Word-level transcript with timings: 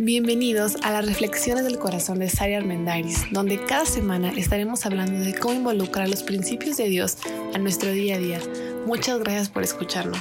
Bienvenidos 0.00 0.76
a 0.84 0.92
las 0.92 1.06
Reflexiones 1.06 1.64
del 1.64 1.80
Corazón 1.80 2.20
de 2.20 2.30
Sari 2.30 2.54
Armendariz, 2.54 3.24
donde 3.32 3.60
cada 3.64 3.84
semana 3.84 4.30
estaremos 4.30 4.86
hablando 4.86 5.18
de 5.18 5.34
cómo 5.34 5.54
involucrar 5.54 6.08
los 6.08 6.22
principios 6.22 6.76
de 6.76 6.84
Dios 6.84 7.16
a 7.52 7.58
nuestro 7.58 7.90
día 7.90 8.14
a 8.14 8.18
día. 8.18 8.40
Muchas 8.86 9.18
gracias 9.18 9.48
por 9.48 9.64
escucharnos. 9.64 10.20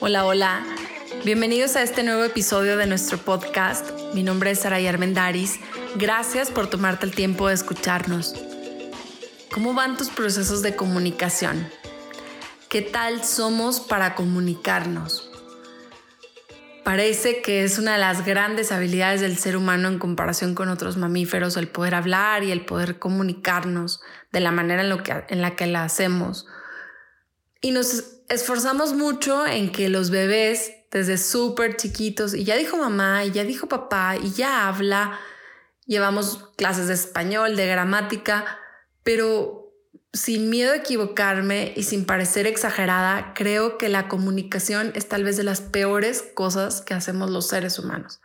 Hola, 0.00 0.26
hola. 0.26 0.66
Bienvenidos 1.24 1.76
a 1.76 1.84
este 1.84 2.02
nuevo 2.02 2.24
episodio 2.24 2.76
de 2.76 2.88
nuestro 2.88 3.16
podcast. 3.18 3.88
Mi 4.12 4.24
nombre 4.24 4.50
es 4.50 4.58
Saray 4.58 4.88
Armendariz. 4.88 5.60
Gracias 5.94 6.50
por 6.50 6.68
tomarte 6.68 7.06
el 7.06 7.14
tiempo 7.14 7.46
de 7.46 7.54
escucharnos. 7.54 8.34
¿Cómo 9.52 9.72
van 9.72 9.96
tus 9.96 10.08
procesos 10.10 10.62
de 10.62 10.74
comunicación? 10.74 11.64
¿Qué 12.72 12.80
tal 12.80 13.22
somos 13.22 13.80
para 13.80 14.14
comunicarnos? 14.14 15.30
Parece 16.84 17.42
que 17.42 17.64
es 17.64 17.78
una 17.78 17.92
de 17.92 17.98
las 17.98 18.24
grandes 18.24 18.72
habilidades 18.72 19.20
del 19.20 19.36
ser 19.36 19.58
humano 19.58 19.88
en 19.88 19.98
comparación 19.98 20.54
con 20.54 20.70
otros 20.70 20.96
mamíferos, 20.96 21.58
el 21.58 21.68
poder 21.68 21.94
hablar 21.94 22.44
y 22.44 22.50
el 22.50 22.64
poder 22.64 22.98
comunicarnos 22.98 24.00
de 24.32 24.40
la 24.40 24.52
manera 24.52 24.80
en, 24.80 24.88
lo 24.88 25.02
que, 25.02 25.22
en 25.28 25.42
la 25.42 25.54
que 25.54 25.66
la 25.66 25.84
hacemos. 25.84 26.46
Y 27.60 27.72
nos 27.72 28.22
esforzamos 28.30 28.94
mucho 28.94 29.46
en 29.46 29.70
que 29.70 29.90
los 29.90 30.08
bebés, 30.08 30.72
desde 30.90 31.18
súper 31.18 31.76
chiquitos, 31.76 32.32
y 32.32 32.44
ya 32.44 32.56
dijo 32.56 32.78
mamá, 32.78 33.26
y 33.26 33.32
ya 33.32 33.44
dijo 33.44 33.68
papá, 33.68 34.16
y 34.16 34.32
ya 34.32 34.66
habla, 34.66 35.20
llevamos 35.84 36.48
clases 36.56 36.88
de 36.88 36.94
español, 36.94 37.54
de 37.54 37.66
gramática, 37.66 38.46
pero 39.02 39.61
sin 40.12 40.50
miedo 40.50 40.72
a 40.72 40.76
equivocarme 40.76 41.72
y 41.74 41.84
sin 41.84 42.04
parecer 42.04 42.46
exagerada, 42.46 43.32
creo 43.34 43.78
que 43.78 43.88
la 43.88 44.08
comunicación 44.08 44.92
es 44.94 45.08
tal 45.08 45.24
vez 45.24 45.36
de 45.36 45.44
las 45.44 45.60
peores 45.62 46.22
cosas 46.34 46.82
que 46.82 46.94
hacemos 46.94 47.30
los 47.30 47.48
seres 47.48 47.78
humanos. 47.78 48.20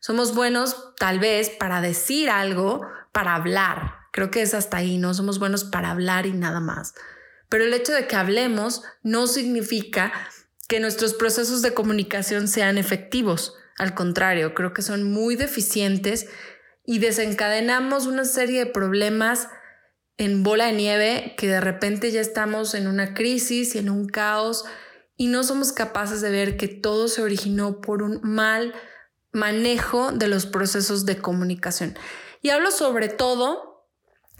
Somos 0.00 0.34
buenos 0.34 0.94
tal 0.96 1.18
vez 1.18 1.50
para 1.50 1.80
decir 1.80 2.30
algo, 2.30 2.86
para 3.12 3.34
hablar. 3.34 3.94
Creo 4.12 4.30
que 4.30 4.42
es 4.42 4.54
hasta 4.54 4.78
ahí, 4.78 4.96
no 4.96 5.12
somos 5.12 5.38
buenos 5.38 5.64
para 5.64 5.90
hablar 5.90 6.24
y 6.24 6.32
nada 6.32 6.60
más. 6.60 6.94
Pero 7.48 7.64
el 7.64 7.74
hecho 7.74 7.92
de 7.92 8.06
que 8.06 8.16
hablemos 8.16 8.82
no 9.02 9.26
significa 9.26 10.12
que 10.66 10.80
nuestros 10.80 11.14
procesos 11.14 11.62
de 11.62 11.74
comunicación 11.74 12.48
sean 12.48 12.78
efectivos. 12.78 13.54
Al 13.78 13.94
contrario, 13.94 14.54
creo 14.54 14.72
que 14.72 14.82
son 14.82 15.10
muy 15.10 15.34
deficientes 15.36 16.28
y 16.84 17.00
desencadenamos 17.00 18.06
una 18.06 18.24
serie 18.24 18.64
de 18.64 18.70
problemas 18.70 19.48
en 20.18 20.42
bola 20.42 20.66
de 20.66 20.72
nieve 20.72 21.34
que 21.38 21.46
de 21.48 21.60
repente 21.60 22.10
ya 22.10 22.20
estamos 22.20 22.74
en 22.74 22.88
una 22.88 23.14
crisis 23.14 23.74
y 23.74 23.78
en 23.78 23.88
un 23.88 24.06
caos 24.06 24.64
y 25.16 25.28
no 25.28 25.44
somos 25.44 25.72
capaces 25.72 26.20
de 26.20 26.30
ver 26.30 26.56
que 26.56 26.68
todo 26.68 27.08
se 27.08 27.22
originó 27.22 27.80
por 27.80 28.02
un 28.02 28.20
mal 28.22 28.74
manejo 29.32 30.12
de 30.12 30.28
los 30.28 30.46
procesos 30.46 31.06
de 31.06 31.18
comunicación. 31.18 31.96
Y 32.42 32.50
hablo 32.50 32.70
sobre 32.70 33.08
todo, 33.08 33.86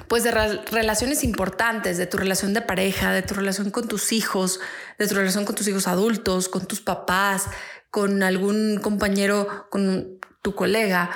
pues 0.09 0.25
de 0.25 0.31
relaciones 0.31 1.25
importantes, 1.25 1.97
de 1.97 2.07
tu 2.07 2.17
relación 2.17 2.55
de 2.55 2.61
pareja, 2.61 3.13
de 3.13 3.23
tu 3.23 3.35
relación 3.35 3.71
con 3.71 3.89
tus 3.89 4.13
hijos, 4.13 4.61
de 4.99 5.07
tu 5.07 5.15
relación 5.15 5.45
con 5.45 5.55
tus 5.55 5.67
hijos 5.69 5.89
adultos, 5.89 6.49
con 6.49 6.67
tus 6.67 6.81
papás, 6.81 7.47
con 7.91 8.23
algún 8.23 8.79
compañero, 8.81 9.67
con 9.71 10.19
tu 10.43 10.55
colega 10.55 11.11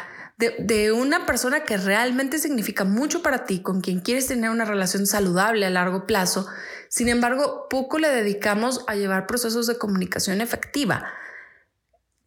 de, 0.58 0.92
una 0.92 1.26
persona 1.26 1.64
que 1.64 1.76
realmente 1.76 2.38
significa 2.38 2.84
mucho 2.84 3.22
para 3.22 3.44
ti, 3.44 3.60
con 3.60 3.80
quien 3.80 4.00
quieres 4.00 4.26
tener 4.26 4.50
una 4.50 4.64
relación 4.64 5.06
saludable 5.06 5.66
a 5.66 5.70
largo 5.70 6.06
plazo. 6.06 6.46
Sin 6.88 7.08
embargo, 7.08 7.66
poco 7.70 7.98
le 7.98 8.08
dedicamos 8.08 8.84
a 8.88 8.96
llevar 8.96 9.26
procesos 9.26 9.66
de 9.66 9.78
comunicación 9.78 10.40
efectiva. 10.40 11.12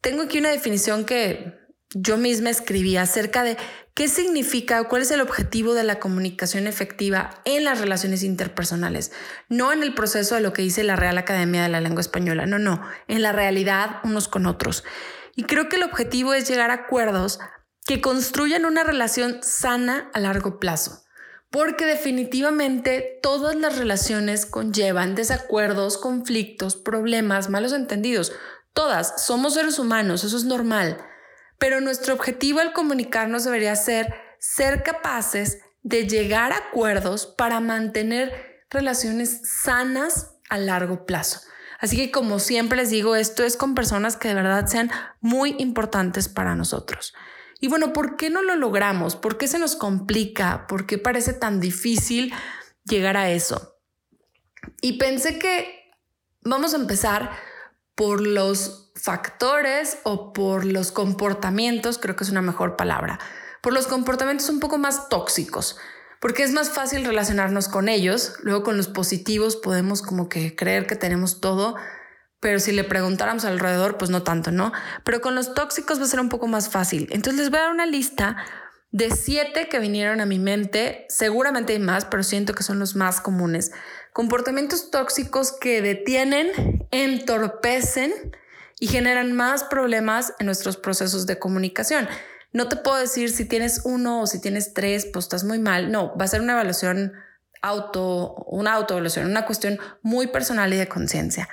Tengo 0.02 0.24
aquí 0.24 0.40
una 0.40 0.50
definición 0.50 1.06
que 1.06 1.60
yo 1.94 2.18
misma 2.18 2.50
escribí 2.50 2.98
acerca 2.98 3.44
de 3.44 3.58
qué 3.94 4.08
significa 4.08 4.82
o 4.82 4.88
cuál 4.88 5.02
es 5.02 5.12
el 5.12 5.22
objetivo 5.22 5.74
de 5.74 5.84
la 5.84 6.00
comunicación 6.00 6.68
efectiva 6.68 7.42
en 7.46 7.64
las 7.64 7.80
relaciones 7.80 8.24
interpersonales, 8.24 9.12
no 9.50 9.72
en 9.72 9.84
el 9.84 9.94
proceso 9.94 10.36
de 10.36 10.42
lo 10.42 10.52
que 10.54 10.62
dice 10.62 10.84
la 10.84 10.96
Real 10.96 11.18
Academia 11.18 11.64
de 11.64 11.70
la 11.70 11.82
Lengua 11.82 12.02
Española, 12.02 12.46
no, 12.46 12.60
no, 12.60 12.82
en 13.08 13.22
la 13.22 13.32
realidad 13.32 14.02
unos 14.04 14.28
con 14.28 14.46
otros. 14.46 14.84
Y 15.36 15.44
creo 15.44 15.70
que 15.70 15.76
el 15.76 15.84
objetivo 15.84 16.34
es 16.34 16.48
llegar 16.48 16.72
a 16.72 16.86
acuerdos 16.86 17.40
que 17.86 18.02
construyan 18.02 18.66
una 18.66 18.84
relación 18.84 19.40
sana 19.44 20.10
a 20.14 20.20
largo 20.20 20.60
plazo. 20.60 21.04
Porque 21.52 21.86
definitivamente 21.86 23.20
todas 23.22 23.56
las 23.56 23.78
relaciones 23.78 24.46
conllevan 24.46 25.16
desacuerdos, 25.16 25.98
conflictos, 25.98 26.76
problemas, 26.76 27.50
malos 27.50 27.72
entendidos. 27.72 28.34
Todas 28.74 29.24
somos 29.26 29.54
seres 29.54 29.80
humanos, 29.80 30.24
eso 30.24 30.36
es 30.36 30.44
normal. 30.44 30.98
Pero 31.58 31.80
nuestro 31.80 32.14
objetivo 32.14 32.60
al 32.60 32.74
comunicarnos 32.74 33.46
debería 33.46 33.76
ser 33.76 34.14
ser 34.40 34.84
capaces 34.84 35.60
de 35.82 36.08
llegar 36.08 36.52
a 36.52 36.58
acuerdos 36.58 37.26
para 37.26 37.60
mantener 37.60 38.66
relaciones 38.70 39.42
sanas 39.64 40.36
a 40.50 40.58
largo 40.58 41.06
plazo. 41.06 41.42
Así 41.80 41.98
que 41.98 42.12
como 42.12 42.40
siempre 42.40 42.78
les 42.78 42.90
digo, 42.90 43.16
esto 43.16 43.44
es 43.44 43.58
con 43.58 43.76
personas 43.76 44.18
que 44.18 44.28
de 44.28 44.36
verdad 44.36 44.68
sean 44.68 44.92
muy 45.20 45.56
importantes 45.60 46.30
para 46.30 46.56
nosotros. 46.56 47.14
Y 47.66 47.68
bueno, 47.68 47.94
¿por 47.94 48.16
qué 48.16 48.30
no 48.30 48.44
lo 48.44 48.56
logramos? 48.56 49.16
¿Por 49.16 49.40
qué 49.40 49.48
se 49.48 49.58
nos 49.58 49.76
complica? 49.76 50.68
¿Por 50.68 50.86
qué 50.86 51.00
parece 51.00 51.34
tan 51.34 51.60
difícil 51.60 52.32
llegar 52.84 53.18
a 53.18 53.32
eso? 53.32 53.80
Y 54.82 55.00
pensé 55.00 55.40
que 55.40 55.90
vamos 56.44 56.76
a 56.76 56.78
empezar 56.78 57.32
por 57.96 58.22
los 58.22 58.92
factores 58.94 59.98
o 60.04 60.32
por 60.32 60.64
los 60.64 60.92
comportamientos, 60.92 61.98
creo 61.98 62.16
que 62.16 62.24
es 62.24 62.30
una 62.30 62.44
mejor 62.44 62.76
palabra, 62.76 63.20
por 63.64 63.74
los 63.74 63.88
comportamientos 63.88 64.48
un 64.50 64.60
poco 64.60 64.78
más 64.78 65.10
tóxicos, 65.10 65.76
porque 66.22 66.44
es 66.44 66.52
más 66.52 66.70
fácil 66.70 67.04
relacionarnos 67.04 67.68
con 67.68 67.90
ellos, 67.90 68.36
luego 68.44 68.62
con 68.62 68.78
los 68.78 68.90
positivos 68.90 69.56
podemos 69.56 70.04
como 70.04 70.30
que 70.30 70.56
creer 70.56 70.86
que 70.86 70.96
tenemos 70.96 71.42
todo 71.42 71.78
pero 72.46 72.60
si 72.60 72.72
le 72.74 72.84
preguntáramos 72.84 73.44
alrededor, 73.44 73.98
pues 73.98 74.12
no 74.12 74.22
tanto, 74.22 74.52
¿no? 74.52 74.72
Pero 75.04 75.20
con 75.20 75.34
los 75.34 75.56
tóxicos 75.56 76.00
va 76.00 76.04
a 76.04 76.08
ser 76.08 76.20
un 76.20 76.30
poco 76.30 76.46
más 76.46 76.70
fácil. 76.70 77.08
Entonces 77.10 77.40
les 77.42 77.50
voy 77.50 77.58
a 77.58 77.64
dar 77.64 77.72
una 77.72 77.88
lista 77.88 78.38
de 78.92 79.10
siete 79.10 79.68
que 79.68 79.80
vinieron 79.80 80.22
a 80.22 80.28
mi 80.28 80.38
mente, 80.38 81.08
seguramente 81.10 81.74
hay 81.74 81.80
más, 81.80 82.06
pero 82.06 82.22
siento 82.22 82.54
que 82.54 82.62
son 82.62 82.78
los 82.78 82.96
más 82.96 83.20
comunes. 83.20 83.72
Comportamientos 84.14 84.92
tóxicos 84.92 85.54
que 85.60 85.82
detienen, 85.82 86.86
entorpecen 86.92 88.14
y 88.80 88.90
generan 88.90 89.34
más 89.34 89.64
problemas 89.64 90.36
en 90.38 90.46
nuestros 90.46 90.78
procesos 90.78 91.26
de 91.26 91.40
comunicación. 91.40 92.08
No 92.54 92.70
te 92.70 92.76
puedo 92.76 92.98
decir 92.98 93.32
si 93.32 93.46
tienes 93.46 93.82
uno 93.86 94.22
o 94.22 94.28
si 94.28 94.40
tienes 94.40 94.76
tres, 94.76 95.08
pues 95.12 95.26
estás 95.26 95.46
muy 95.46 95.58
mal. 95.58 95.92
No, 95.92 96.16
va 96.16 96.26
a 96.26 96.28
ser 96.28 96.42
una 96.42 96.54
evaluación 96.54 97.14
auto, 97.64 98.36
una 98.46 98.74
autoevaluación, 98.74 99.26
una 99.26 99.48
cuestión 99.48 99.80
muy 100.04 100.28
personal 100.28 100.72
y 100.72 100.78
de 100.78 100.88
conciencia. 100.88 101.50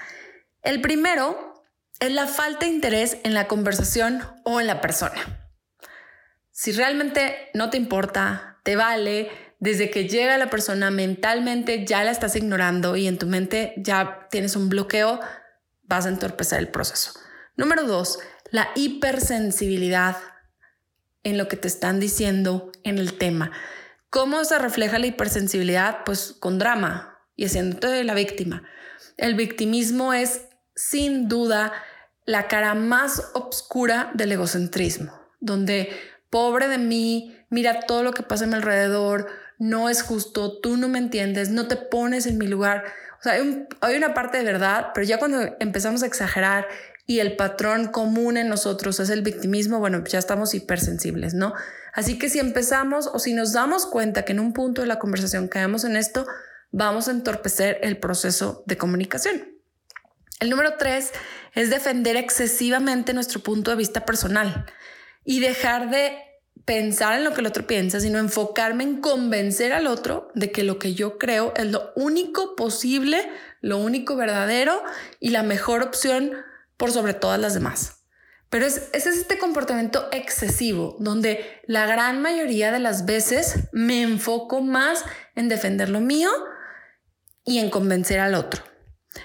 El 0.62 0.80
primero 0.80 1.64
es 1.98 2.12
la 2.12 2.26
falta 2.26 2.66
de 2.66 2.72
interés 2.72 3.18
en 3.24 3.34
la 3.34 3.48
conversación 3.48 4.22
o 4.44 4.60
en 4.60 4.68
la 4.68 4.80
persona. 4.80 5.50
Si 6.52 6.70
realmente 6.72 7.50
no 7.54 7.70
te 7.70 7.76
importa, 7.76 8.60
te 8.62 8.76
vale, 8.76 9.30
desde 9.58 9.90
que 9.90 10.08
llega 10.08 10.38
la 10.38 10.50
persona 10.50 10.90
mentalmente 10.90 11.84
ya 11.84 12.04
la 12.04 12.10
estás 12.12 12.36
ignorando 12.36 12.96
y 12.96 13.08
en 13.08 13.18
tu 13.18 13.26
mente 13.26 13.74
ya 13.76 14.28
tienes 14.30 14.54
un 14.54 14.68
bloqueo, 14.68 15.20
vas 15.82 16.06
a 16.06 16.10
entorpecer 16.10 16.60
el 16.60 16.68
proceso. 16.68 17.12
Número 17.56 17.84
dos, 17.84 18.20
la 18.50 18.68
hipersensibilidad 18.76 20.16
en 21.24 21.38
lo 21.38 21.48
que 21.48 21.56
te 21.56 21.68
están 21.68 21.98
diciendo 21.98 22.70
en 22.84 22.98
el 22.98 23.18
tema. 23.18 23.50
¿Cómo 24.10 24.44
se 24.44 24.58
refleja 24.58 24.98
la 24.98 25.06
hipersensibilidad? 25.06 26.04
Pues 26.04 26.36
con 26.38 26.58
drama 26.58 27.18
y 27.34 27.46
haciéndote 27.46 28.04
la 28.04 28.14
víctima. 28.14 28.62
El 29.16 29.34
victimismo 29.34 30.12
es 30.12 30.42
sin 30.74 31.28
duda 31.28 31.72
la 32.24 32.48
cara 32.48 32.74
más 32.74 33.30
oscura 33.34 34.10
del 34.14 34.32
egocentrismo, 34.32 35.12
donde 35.40 35.90
pobre 36.30 36.68
de 36.68 36.78
mí, 36.78 37.36
mira 37.50 37.80
todo 37.80 38.02
lo 38.02 38.12
que 38.12 38.22
pasa 38.22 38.44
a 38.44 38.48
mi 38.48 38.54
alrededor, 38.54 39.26
no 39.58 39.88
es 39.88 40.02
justo, 40.02 40.58
tú 40.60 40.76
no 40.76 40.88
me 40.88 40.98
entiendes, 40.98 41.50
no 41.50 41.68
te 41.68 41.76
pones 41.76 42.26
en 42.26 42.38
mi 42.38 42.46
lugar. 42.46 42.84
O 43.20 43.22
sea, 43.22 43.34
hay, 43.34 43.96
una 43.96 44.14
parte 44.14 44.38
de 44.38 44.44
verdad, 44.44 44.88
pero 44.94 45.06
ya 45.06 45.18
cuando 45.18 45.40
empezamos 45.60 46.02
a 46.02 46.06
exagerar 46.06 46.66
y 47.06 47.20
el 47.20 47.36
patrón 47.36 47.88
común 47.88 48.36
en 48.36 48.48
nosotros 48.48 48.98
es 48.98 49.10
el 49.10 49.22
victimismo, 49.22 49.78
bueno, 49.78 50.02
ya 50.04 50.18
estamos 50.18 50.54
hipersensibles, 50.54 51.34
¿no? 51.34 51.52
Así 51.92 52.18
que 52.18 52.28
si 52.28 52.38
empezamos 52.38 53.08
o 53.12 53.18
si 53.18 53.34
nos 53.34 53.52
damos 53.52 53.86
cuenta 53.86 54.24
que 54.24 54.32
en 54.32 54.40
un 54.40 54.52
punto 54.52 54.80
de 54.80 54.88
la 54.88 54.98
conversación 54.98 55.46
caemos 55.48 55.84
en 55.84 55.96
esto, 55.96 56.26
vamos 56.70 57.06
a 57.06 57.12
entorpecer 57.12 57.78
el 57.82 57.98
proceso 57.98 58.64
de 58.66 58.78
comunicación. 58.78 59.51
El 60.42 60.50
número 60.50 60.74
tres 60.76 61.12
es 61.54 61.70
defender 61.70 62.16
excesivamente 62.16 63.14
nuestro 63.14 63.38
punto 63.44 63.70
de 63.70 63.76
vista 63.76 64.04
personal 64.04 64.66
y 65.24 65.38
dejar 65.38 65.88
de 65.88 66.18
pensar 66.64 67.16
en 67.16 67.22
lo 67.22 67.32
que 67.32 67.42
el 67.42 67.46
otro 67.46 67.64
piensa, 67.68 68.00
sino 68.00 68.18
enfocarme 68.18 68.82
en 68.82 69.00
convencer 69.00 69.72
al 69.72 69.86
otro 69.86 70.32
de 70.34 70.50
que 70.50 70.64
lo 70.64 70.80
que 70.80 70.94
yo 70.94 71.16
creo 71.16 71.54
es 71.54 71.66
lo 71.66 71.92
único 71.94 72.56
posible, 72.56 73.30
lo 73.60 73.78
único 73.78 74.16
verdadero 74.16 74.82
y 75.20 75.30
la 75.30 75.44
mejor 75.44 75.80
opción 75.80 76.32
por 76.76 76.90
sobre 76.90 77.14
todas 77.14 77.38
las 77.38 77.54
demás. 77.54 78.02
Pero 78.50 78.66
es, 78.66 78.88
es 78.92 79.06
este 79.06 79.38
comportamiento 79.38 80.08
excesivo, 80.10 80.96
donde 80.98 81.62
la 81.68 81.86
gran 81.86 82.20
mayoría 82.20 82.72
de 82.72 82.80
las 82.80 83.06
veces 83.06 83.68
me 83.70 84.02
enfoco 84.02 84.60
más 84.60 85.04
en 85.36 85.48
defender 85.48 85.88
lo 85.88 86.00
mío 86.00 86.32
y 87.44 87.60
en 87.60 87.70
convencer 87.70 88.18
al 88.18 88.34
otro. 88.34 88.71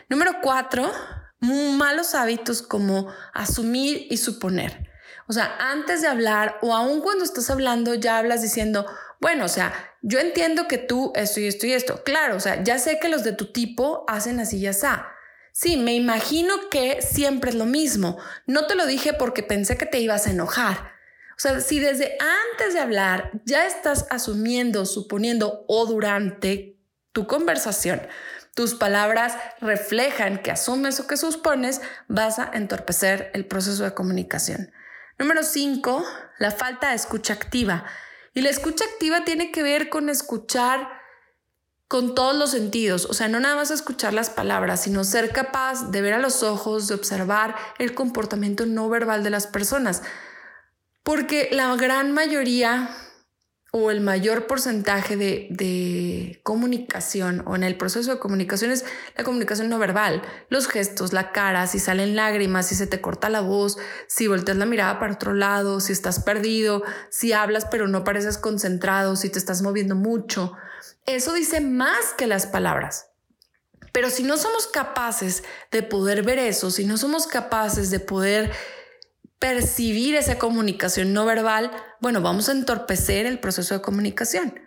Número 0.10 0.38
cuatro, 0.42 0.92
malos 1.39 2.16
hábitos 2.16 2.62
como 2.62 3.12
asumir 3.34 4.07
y 4.10 4.18
suponer. 4.18 4.89
O 5.28 5.34
sea, 5.34 5.57
antes 5.60 6.01
de 6.01 6.07
hablar 6.07 6.57
o 6.62 6.74
aún 6.74 7.01
cuando 7.01 7.24
estás 7.24 7.50
hablando 7.50 7.94
ya 7.94 8.18
hablas 8.18 8.42
diciendo, 8.42 8.86
bueno, 9.19 9.45
o 9.45 9.50
sea, 9.50 9.74
yo 10.01 10.19
entiendo 10.19 10.68
que 10.68 10.78
tú 10.78 11.12
esto 11.16 11.39
y 11.39 11.48
esto 11.48 11.68
y 11.68 11.74
esto. 11.74 12.04
Claro, 12.04 12.38
o 12.38 12.39
sea, 12.39 12.63
ya 12.63 12.80
sé 12.80 13.00
que 13.00 13.10
los 13.10 13.24
de 13.24 13.34
tu 13.34 13.51
tipo 13.51 14.06
hacen 14.07 14.39
así 14.39 14.57
y 14.57 14.68
así. 14.68 14.88
Sí, 15.51 15.75
me 15.75 15.95
imagino 15.95 16.69
que 16.69 17.01
siempre 17.01 17.50
es 17.50 17.56
lo 17.56 17.66
mismo. 17.66 18.18
No 18.45 18.68
te 18.68 18.75
lo 18.75 18.86
dije 18.86 19.13
porque 19.13 19.42
pensé 19.42 19.75
que 19.75 19.88
te 19.88 20.00
ibas 20.00 20.28
a 20.28 20.31
enojar. 20.31 20.92
O 21.36 21.39
sea, 21.39 21.60
si 21.62 21.80
desde 21.80 22.16
antes 22.51 22.74
de 22.74 22.80
hablar 22.80 23.31
ya 23.44 23.66
estás 23.66 24.06
asumiendo, 24.10 24.86
suponiendo 24.86 25.66
o 25.68 25.86
durante 25.86 26.80
tu 27.12 27.25
conversación, 27.28 28.01
tus 28.57 28.74
palabras 28.74 29.38
reflejan 29.62 30.39
que 30.39 30.50
asumes 30.50 31.00
o 31.00 31.06
que 31.06 31.15
supones, 31.15 31.80
vas 32.07 32.39
a 32.39 32.50
entorpecer 32.56 33.30
el 33.36 33.45
proceso 33.45 33.83
de 33.83 33.94
comunicación. 33.94 34.71
Número 35.19 35.44
5, 35.44 36.04
la 36.39 36.50
falta 36.50 36.89
de 36.89 36.95
escucha 36.95 37.33
activa. 37.33 37.86
Y 38.33 38.42
la 38.42 38.50
escucha 38.50 38.83
activa 38.83 39.24
tiene 39.24 39.51
que 39.51 39.62
ver 39.62 39.89
con 39.89 40.09
escuchar 40.09 40.89
con 41.88 42.15
todos 42.15 42.36
los 42.36 42.50
sentidos, 42.50 43.06
o 43.06 43.13
sea, 43.13 43.27
no 43.27 43.39
nada 43.39 43.56
más 43.56 43.69
escuchar 43.69 44.15
las 44.15 44.31
palabras, 44.31 44.81
sino 44.81 45.03
ser 45.03 45.31
capaz 45.31 45.92
de 45.92 46.01
ver 46.01 46.13
a 46.15 46.19
los 46.19 46.42
ojos, 46.42 46.88
de 46.88 46.95
observar 46.95 47.56
el 47.77 47.94
comportamiento 47.94 48.65
no 48.65 48.89
verbal 48.89 49.24
de 49.24 49.30
las 49.30 49.45
personas. 49.45 50.01
Porque 51.03 51.48
la 51.51 51.74
gran 51.75 52.12
mayoría 52.12 52.89
o 53.77 53.91
el 53.91 54.01
mayor 54.01 54.47
porcentaje 54.47 55.18
de, 55.18 56.39
comunicación 56.44 57.44
o 57.45 57.56
en 57.56 57.63
el 57.63 57.77
proceso 57.77 58.12
de 58.12 58.19
comunicación 58.19 58.71
es 58.71 58.85
la 59.15 59.24
comunicación 59.24 59.69
no 59.69 59.79
verbal, 59.79 60.21
los 60.50 60.68
gestos, 60.68 61.13
la 61.13 61.31
cara, 61.31 61.68
si 61.68 61.79
salen 61.79 62.15
lágrimas, 62.15 62.68
si 62.68 62.75
se 62.75 62.88
te 62.88 63.01
corta 63.01 63.29
la 63.29 63.41
voz, 63.41 63.77
si 64.07 64.27
volteas 64.27 64.57
la 64.57 64.65
mirada 64.65 65.00
para 65.00 65.13
otro 65.13 65.33
lado, 65.33 65.79
si 65.79 65.94
estás 65.94 66.21
perdido, 66.21 66.83
si 67.09 67.33
hablas 67.33 67.65
pero 67.65 67.88
no 67.88 68.03
pareces 68.03 68.38
concentrado, 68.38 69.15
si 69.15 69.29
te 69.29 69.39
estás 69.39 69.62
moviendo 69.62 69.95
mucho. 69.95 70.53
Eso 71.06 71.33
dice 71.33 71.62
más 71.62 72.13
que 72.18 72.27
las 72.27 72.47
palabras. 72.47 73.07
Pero 73.91 74.09
si 74.09 74.24
no 74.24 74.38
somos 74.38 74.68
capaces 74.68 75.44
de 75.71 75.81
poder 75.81 76.24
ver 76.24 76.39
eso, 76.39 76.69
si 76.69 76.85
no 76.85 76.97
somos 76.97 77.25
capaces 77.25 77.89
de 77.89 78.00
poder 78.00 78.51
percibir 79.39 80.16
esa 80.16 80.38
comunicación 80.38 81.13
no 81.13 81.25
verbal, 81.25 81.72
bueno, 82.00 82.22
vamos 82.22 82.50
a 82.50 82.54
entorpecer 82.54 83.25
el 83.25 83.39
proceso 83.39 83.75
de 83.75 83.81
comunicación. 83.81 84.60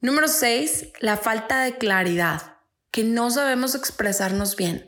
Número 0.00 0.28
seis, 0.28 0.88
la 1.00 1.16
falta 1.16 1.62
de 1.62 1.76
claridad, 1.76 2.58
que 2.90 3.04
no 3.04 3.30
sabemos 3.30 3.74
expresarnos 3.74 4.56
bien, 4.56 4.86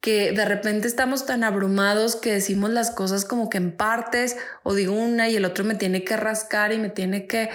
que 0.00 0.32
de 0.32 0.44
repente 0.44 0.88
estamos 0.88 1.26
tan 1.26 1.44
abrumados 1.44 2.16
que 2.16 2.32
decimos 2.32 2.70
las 2.70 2.90
cosas 2.90 3.24
como 3.24 3.48
que 3.48 3.58
en 3.58 3.76
partes 3.76 4.36
o 4.62 4.74
digo 4.74 4.92
una 4.92 5.28
y 5.28 5.36
el 5.36 5.44
otro 5.44 5.64
me 5.64 5.76
tiene 5.76 6.02
que 6.02 6.16
rascar 6.16 6.72
y 6.72 6.78
me 6.78 6.90
tiene 6.90 7.26
que 7.26 7.50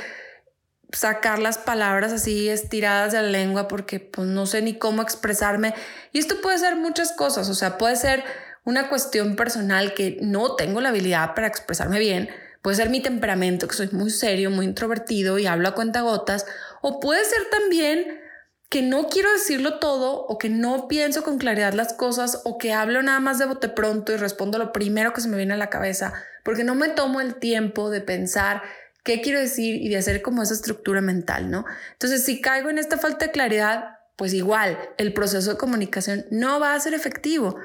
sacar 0.94 1.40
las 1.40 1.58
palabras 1.58 2.14
así 2.14 2.48
estiradas 2.48 3.12
de 3.12 3.22
la 3.22 3.28
lengua 3.28 3.68
porque 3.68 4.00
pues 4.00 4.28
no 4.28 4.46
sé 4.46 4.62
ni 4.62 4.78
cómo 4.78 5.02
expresarme. 5.02 5.74
Y 6.14 6.20
esto 6.20 6.40
puede 6.42 6.58
ser 6.58 6.78
muchas 6.78 7.12
cosas, 7.12 7.50
o 7.50 7.54
sea, 7.54 7.78
puede 7.78 7.98
ser 7.98 8.24
una 8.68 8.90
cuestión 8.90 9.38
personal 9.38 9.94
que 9.94 10.18
no 10.22 10.58
tengo 10.58 10.82
la 10.82 10.90
habilidad 10.90 11.36
para 11.36 11.48
expresarme 11.48 12.00
bien, 12.00 12.30
puede 12.62 12.76
ser 12.76 12.90
mi 12.90 13.00
temperamento, 13.00 13.66
que 13.66 13.76
soy 13.76 13.88
muy 13.94 14.10
serio, 14.10 14.52
muy 14.52 14.66
introvertido 14.66 15.40
y 15.40 15.48
hablo 15.48 15.70
a 15.70 15.74
cuentagotas, 15.74 16.46
o 16.82 17.00
puede 17.00 17.24
ser 17.24 17.50
también 17.50 18.20
que 18.68 18.82
no 18.82 19.08
quiero 19.08 19.32
decirlo 19.32 19.80
todo 19.80 20.26
o 20.26 20.38
que 20.38 20.50
no 20.50 20.90
pienso 20.90 21.24
con 21.24 21.38
claridad 21.38 21.72
las 21.72 21.94
cosas 21.94 22.42
o 22.44 22.58
que 22.58 22.74
hablo 22.74 23.02
nada 23.02 23.22
más 23.22 23.40
de 23.40 23.46
bote 23.46 23.70
pronto 23.70 24.12
y 24.12 24.18
respondo 24.18 24.58
lo 24.58 24.74
primero 24.74 25.14
que 25.14 25.22
se 25.22 25.30
me 25.30 25.38
viene 25.38 25.54
a 25.54 25.58
la 25.58 25.70
cabeza 25.70 26.14
porque 26.44 26.66
no 26.66 26.76
me 26.76 26.90
tomo 26.90 27.22
el 27.22 27.36
tiempo 27.36 27.90
de 27.90 28.02
pensar 28.02 28.64
qué 29.06 29.22
quiero 29.22 29.40
decir 29.40 29.82
y 29.82 29.88
de 29.88 29.96
hacer 29.96 30.22
como 30.22 30.44
esa 30.44 30.54
estructura 30.54 31.00
mental, 31.00 31.50
¿no? 31.50 31.64
Entonces, 31.94 32.26
si 32.26 32.42
caigo 32.42 32.70
en 32.70 32.80
esta 32.80 32.98
falta 32.98 33.28
de 33.28 33.32
claridad, 33.32 34.00
pues 34.18 34.34
igual 34.34 34.78
el 34.98 35.14
proceso 35.14 35.52
de 35.52 35.58
comunicación 35.58 36.26
no 36.32 36.60
va 36.60 36.74
a 36.74 36.80
ser 36.82 36.94
efectivo. 36.94 37.58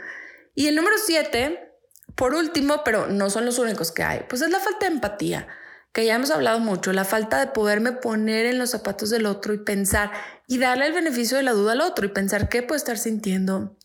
Y 0.55 0.67
el 0.67 0.77
número 0.77 0.97
siete, 1.05 1.73
por 2.15 2.35
último, 2.35 2.83
pero 2.85 3.07
no 3.07 3.31
son 3.31 3.47
los 3.47 3.59
únicos 3.59 3.91
que 3.93 4.03
hay, 4.03 4.25
pues 4.29 4.43
es 4.43 4.51
la 4.51 4.61
falta 4.61 4.87
de 4.87 4.95
empatía, 4.95 5.49
que 5.93 6.07
ya 6.07 6.15
hemos 6.15 6.31
hablado 6.31 6.59
mucho, 6.59 6.93
la 6.93 7.05
falta 7.05 7.39
de 7.39 7.53
poderme 7.53 7.93
poner 7.93 8.47
en 8.47 8.59
los 8.59 8.71
zapatos 8.71 9.11
del 9.11 9.27
otro 9.27 9.53
y 9.53 9.59
pensar 9.59 10.11
y 10.47 10.59
darle 10.59 10.87
el 10.87 10.93
beneficio 10.93 11.37
de 11.37 11.43
la 11.43 11.53
duda 11.53 11.73
al 11.73 11.81
otro 11.81 12.07
y 12.07 12.11
pensar 12.11 12.49
qué 12.49 12.63
puede 12.63 12.79
estar 12.79 12.99
sintiendo, 12.99 13.77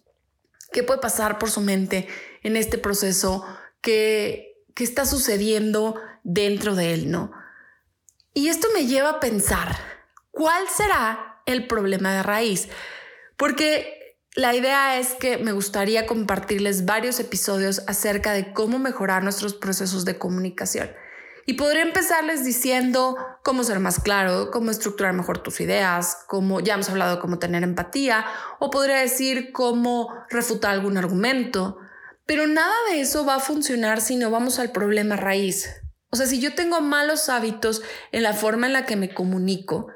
qué 0.71 0.83
puede 0.83 1.01
pasar 1.01 1.37
por 1.37 1.51
su 1.51 1.61
mente 1.61 2.07
en 2.43 2.55
este 2.55 2.77
proceso, 2.77 3.45
qué, 3.81 4.63
qué 4.73 4.83
está 4.83 5.05
sucediendo 5.05 5.95
dentro 6.23 6.75
de 6.75 6.93
él, 6.93 7.11
¿no? 7.11 7.31
Y 8.33 8.49
esto 8.49 8.67
me 8.73 8.85
lleva 8.85 9.09
a 9.09 9.19
pensar, 9.19 9.75
¿cuál 10.31 10.63
será 10.69 11.41
el 11.45 11.67
problema 11.67 12.13
de 12.13 12.23
raíz? 12.23 12.69
Porque 13.35 14.06
la 14.37 14.53
idea 14.53 14.99
es 14.99 15.15
que 15.15 15.39
me 15.39 15.51
gustaría 15.51 16.05
compartirles 16.05 16.85
varios 16.85 17.19
episodios 17.19 17.81
acerca 17.87 18.33
de 18.33 18.53
cómo 18.53 18.77
mejorar 18.77 19.23
nuestros 19.23 19.55
procesos 19.55 20.05
de 20.05 20.19
comunicación. 20.19 20.91
Y 21.47 21.53
podría 21.53 21.81
empezarles 21.81 22.45
diciendo 22.45 23.17
cómo 23.43 23.63
ser 23.63 23.79
más 23.79 23.99
claro, 23.99 24.51
cómo 24.51 24.69
estructurar 24.69 25.13
mejor 25.13 25.39
tus 25.39 25.59
ideas, 25.59 26.19
cómo 26.27 26.59
ya 26.59 26.75
hemos 26.75 26.87
hablado 26.89 27.19
cómo 27.19 27.39
tener 27.39 27.63
empatía, 27.63 28.25
o 28.59 28.69
podría 28.69 28.97
decir 28.97 29.51
cómo 29.53 30.13
refutar 30.29 30.71
algún 30.71 30.97
argumento. 30.97 31.79
Pero 32.27 32.45
nada 32.45 32.75
de 32.91 33.01
eso 33.01 33.25
va 33.25 33.35
a 33.35 33.39
funcionar 33.39 34.01
si 34.01 34.17
no 34.17 34.29
vamos 34.29 34.59
al 34.59 34.71
problema 34.71 35.15
raíz, 35.15 35.67
o 36.09 36.15
sea, 36.15 36.25
si 36.25 36.39
yo 36.39 36.55
tengo 36.55 36.79
malos 36.79 37.27
hábitos 37.27 37.81
en 38.11 38.23
la 38.23 38.33
forma 38.33 38.67
en 38.67 38.73
la 38.73 38.85
que 38.85 38.95
me 38.95 39.13
comunico, 39.13 39.87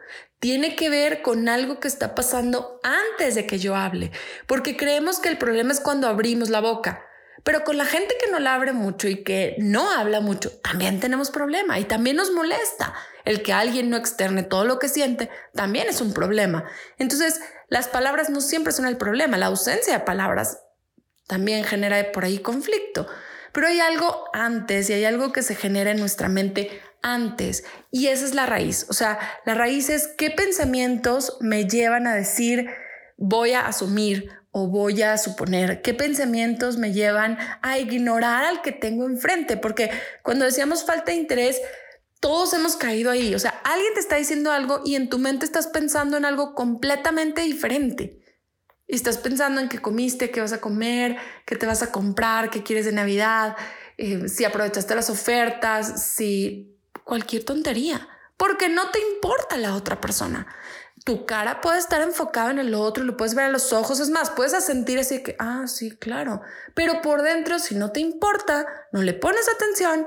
tiene 0.42 0.76
que 0.76 0.90
ver 0.90 1.22
con 1.22 1.48
algo 1.50 1.80
que 1.80 1.88
está 1.88 2.16
pasando 2.16 2.80
antes 2.82 3.36
de 3.36 3.46
que 3.46 3.60
yo 3.60 3.76
hable, 3.76 4.12
porque 4.48 4.76
creemos 4.76 5.20
que 5.20 5.30
el 5.30 5.38
problema 5.38 5.72
es 5.72 5.80
cuando 5.80 6.08
abrimos 6.08 6.50
la 6.50 6.60
boca. 6.60 7.06
Pero 7.44 7.64
con 7.64 7.78
la 7.78 7.86
gente 7.86 8.16
que 8.20 8.32
no 8.32 8.40
la 8.40 8.56
abre 8.56 8.74
mucho 8.74 9.08
y 9.08 9.24
que 9.24 9.56
no 9.60 9.92
habla 9.92 10.20
mucho, 10.20 10.52
también 10.62 11.00
tenemos 11.00 11.30
problema 11.30 11.80
y 11.80 11.86
también 11.86 12.16
nos 12.16 12.32
molesta. 12.32 12.94
El 13.24 13.44
que 13.44 13.54
alguien 13.54 13.92
no 13.92 13.98
externe 13.98 14.42
todo 14.42 14.66
lo 14.66 14.80
que 14.80 14.90
siente 14.90 15.30
también 15.54 15.88
es 15.88 16.02
un 16.02 16.12
problema. 16.12 16.66
Entonces, 16.98 17.40
las 17.68 17.88
palabras 17.88 18.32
no 18.32 18.42
siempre 18.42 18.74
son 18.74 18.88
el 18.88 18.98
problema, 18.98 19.38
la 19.38 19.46
ausencia 19.46 19.94
de 19.94 20.04
palabras 20.04 20.58
también 21.28 21.64
genera 21.64 22.12
por 22.12 22.26
ahí 22.26 22.40
conflicto. 22.40 23.08
Pero 23.52 23.68
hay 23.68 23.80
algo 23.80 24.26
antes 24.34 24.90
y 24.90 24.94
hay 24.94 25.06
algo 25.06 25.32
que 25.32 25.44
se 25.44 25.54
genera 25.54 25.92
en 25.92 26.00
nuestra 26.00 26.30
mente 26.30 26.82
antes 27.02 27.64
y 27.92 28.08
esa 28.08 28.26
es 28.26 28.34
la 28.34 28.46
raíz. 28.46 28.86
O 28.90 28.94
sea, 28.94 29.20
la 29.46 29.54
raíz 29.54 29.90
es 29.90 30.08
qué 30.18 30.30
pensamientos 30.30 31.38
me 31.40 31.66
llevan 31.66 32.08
a 32.08 32.16
decir 32.16 32.70
voy 33.18 33.54
a 33.54 33.68
asumir 33.68 34.30
o 34.52 34.68
voy 34.68 35.02
a 35.02 35.18
suponer, 35.18 35.82
qué 35.82 35.94
pensamientos 35.94 36.78
me 36.78 36.92
llevan 36.92 37.38
a 37.62 37.78
ignorar 37.78 38.44
al 38.44 38.62
que 38.62 38.74
tengo 38.74 39.06
enfrente, 39.06 39.56
porque 39.56 39.90
cuando 40.24 40.44
decíamos 40.44 40.84
falta 40.84 41.12
de 41.12 41.18
interés, 41.18 41.62
todos 42.20 42.54
hemos 42.54 42.76
caído 42.76 43.12
ahí. 43.12 43.34
O 43.34 43.40
sea, 43.40 43.62
alguien 43.64 43.94
te 43.94 44.02
está 44.02 44.18
diciendo 44.18 44.52
algo 44.52 44.82
y 44.84 44.96
en 44.96 45.10
tu 45.10 45.20
mente 45.20 45.46
estás 45.46 45.68
pensando 45.68 46.18
en 46.18 46.26
algo 46.26 46.54
completamente 46.54 47.42
diferente 47.42 48.20
y 48.88 48.96
estás 48.96 49.18
pensando 49.18 49.62
en 49.62 49.70
qué 49.70 49.80
comiste, 49.80 50.32
qué 50.32 50.42
vas 50.42 50.52
a 50.52 50.60
comer, 50.60 51.16
qué 51.46 51.56
te 51.56 51.66
vas 51.66 51.82
a 51.82 51.92
comprar, 51.92 52.50
qué 52.50 52.62
quieres 52.62 52.86
de 52.86 52.92
Navidad, 52.92 53.56
eh, 53.98 54.28
si 54.28 54.44
aprovechaste 54.44 54.94
las 54.96 55.10
ofertas, 55.10 56.04
si 56.04 56.71
cualquier 57.04 57.44
tontería, 57.44 58.08
porque 58.38 58.70
no 58.70 58.90
te 58.90 59.00
importa 59.00 59.58
la 59.58 59.76
otra 59.76 60.02
persona. 60.02 60.48
Tu 61.04 61.26
cara 61.26 61.62
puede 61.62 61.80
estar 61.80 62.02
enfocada 62.02 62.52
en 62.52 62.60
el 62.60 62.76
otro, 62.76 63.04
lo 63.04 63.18
puedes 63.18 63.34
ver 63.34 63.46
a 63.46 63.52
los 63.52 63.74
ojos, 63.74 64.00
es 64.00 64.10
más, 64.10 64.30
puedes 64.30 64.64
sentir 64.64 65.00
así 65.00 65.24
que, 65.24 65.36
ah, 65.40 65.66
sí, 65.68 65.92
claro, 65.98 66.42
pero 66.76 67.02
por 67.02 67.24
dentro, 67.24 67.58
si 67.58 67.76
no 67.76 67.92
te 67.92 68.00
importa, 68.00 68.68
no 68.92 69.02
le 69.02 69.14
pones 69.14 69.48
atención 69.50 70.06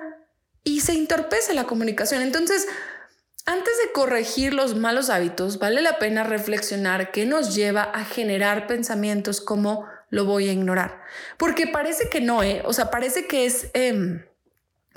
y 0.63 0.81
se 0.81 0.93
entorpece 0.93 1.53
la 1.53 1.65
comunicación. 1.65 2.23
Entonces, 2.23 2.67
antes 3.47 3.77
de 3.85 3.93
corregir 3.93 4.55
los 4.55 4.75
malos 4.75 5.11
hábitos, 5.11 5.59
vale 5.59 5.83
la 5.83 5.99
pena 5.99 6.25
reflexionar 6.25 7.11
qué 7.11 7.27
nos 7.27 7.55
lleva 7.55 7.83
a 7.83 8.05
generar 8.05 8.67
pensamientos 8.67 9.43
como 9.43 9.87
lo 10.09 10.25
voy 10.25 10.49
a 10.49 10.53
ignorar. 10.53 11.03
Porque 11.37 11.67
parece 11.67 12.09
que 12.09 12.23
no, 12.23 12.43
¿eh? 12.43 12.63
o 12.65 12.73
sea, 12.73 12.91
parece 12.91 13.27
que 13.27 13.45
es 13.45 13.67
em, 13.75 14.25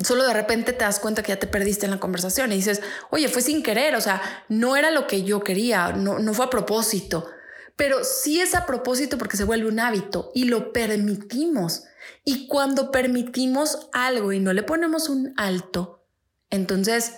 solo 0.04 0.26
de 0.26 0.34
repente 0.34 0.74
te 0.74 0.86
das 0.86 1.00
cuenta 1.00 1.24
que 1.24 1.30
ya 1.30 1.40
te 1.40 1.48
perdiste 1.48 1.86
en 1.86 1.92
la 1.92 2.00
conversación 2.00 2.52
y 2.52 2.56
dices, 2.56 2.82
oye, 3.10 3.28
fue 3.30 3.42
sin 3.42 3.64
querer, 3.64 3.96
o 3.96 4.02
sea, 4.02 4.22
no 4.48 4.76
era 4.76 4.92
lo 4.92 5.08
que 5.08 5.24
yo 5.24 5.44
quería, 5.44 5.92
no, 5.94 6.20
no 6.20 6.34
fue 6.34 6.46
a 6.46 6.50
propósito, 6.50 7.28
pero 7.76 8.04
sí 8.04 8.40
es 8.40 8.56
a 8.56 8.66
propósito 8.66 9.18
porque 9.18 9.38
se 9.38 9.44
vuelve 9.44 9.68
un 9.68 9.80
hábito 9.80 10.32
y 10.34 10.46
lo 10.46 10.72
permitimos. 10.74 11.84
Y 12.24 12.48
cuando 12.48 12.92
permitimos 12.92 13.90
algo 13.94 14.32
y 14.34 14.40
no 14.40 14.54
le 14.54 14.64
ponemos 14.64 15.10
un 15.10 15.34
alto, 15.38 16.04
entonces 16.50 17.14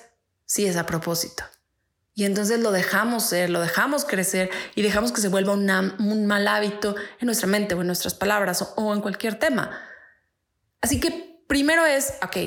sí 0.46 0.66
es 0.66 0.78
a 0.78 0.86
propósito. 0.86 1.44
Y 2.14 2.26
entonces 2.26 2.60
lo 2.60 2.72
dejamos 2.72 3.24
ser, 3.24 3.50
lo 3.50 3.62
dejamos 3.62 4.04
crecer 4.04 4.50
y 4.76 4.82
dejamos 4.82 5.14
que 5.14 5.22
se 5.22 5.30
vuelva 5.30 5.54
un 5.54 6.26
mal 6.26 6.48
hábito 6.48 6.96
en 7.20 7.26
nuestra 7.28 7.48
mente 7.48 7.76
o 7.76 7.82
en 7.82 7.88
nuestras 7.88 8.14
palabras 8.14 8.62
o, 8.62 8.74
o 8.76 8.94
en 8.94 9.00
cualquier 9.00 9.40
tema. 9.40 9.80
Así 10.82 11.00
que 11.00 11.42
primero 11.48 11.86
es, 11.86 12.16
ok, 12.22 12.38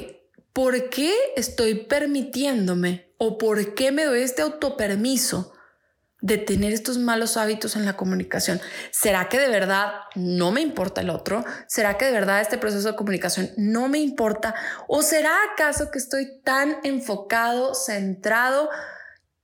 ¿por 0.52 0.90
qué 0.90 1.14
estoy 1.36 1.74
permitiéndome 1.86 3.14
o 3.18 3.38
por 3.38 3.74
qué 3.74 3.92
me 3.92 4.04
doy 4.04 4.22
este 4.22 4.42
autopermiso 4.42 5.52
de 6.20 6.38
tener 6.38 6.72
estos 6.72 6.98
malos 6.98 7.36
hábitos 7.36 7.76
en 7.76 7.84
la 7.84 7.96
comunicación? 7.96 8.60
¿Será 8.90 9.28
que 9.28 9.38
de 9.38 9.48
verdad 9.48 9.92
no 10.14 10.52
me 10.52 10.60
importa 10.60 11.00
el 11.00 11.10
otro? 11.10 11.44
¿Será 11.66 11.96
que 11.96 12.04
de 12.04 12.12
verdad 12.12 12.40
este 12.40 12.58
proceso 12.58 12.88
de 12.88 12.96
comunicación 12.96 13.50
no 13.56 13.88
me 13.88 13.98
importa? 13.98 14.54
¿O 14.88 15.02
será 15.02 15.32
acaso 15.52 15.90
que 15.90 15.98
estoy 15.98 16.40
tan 16.42 16.76
enfocado, 16.84 17.74
centrado 17.74 18.70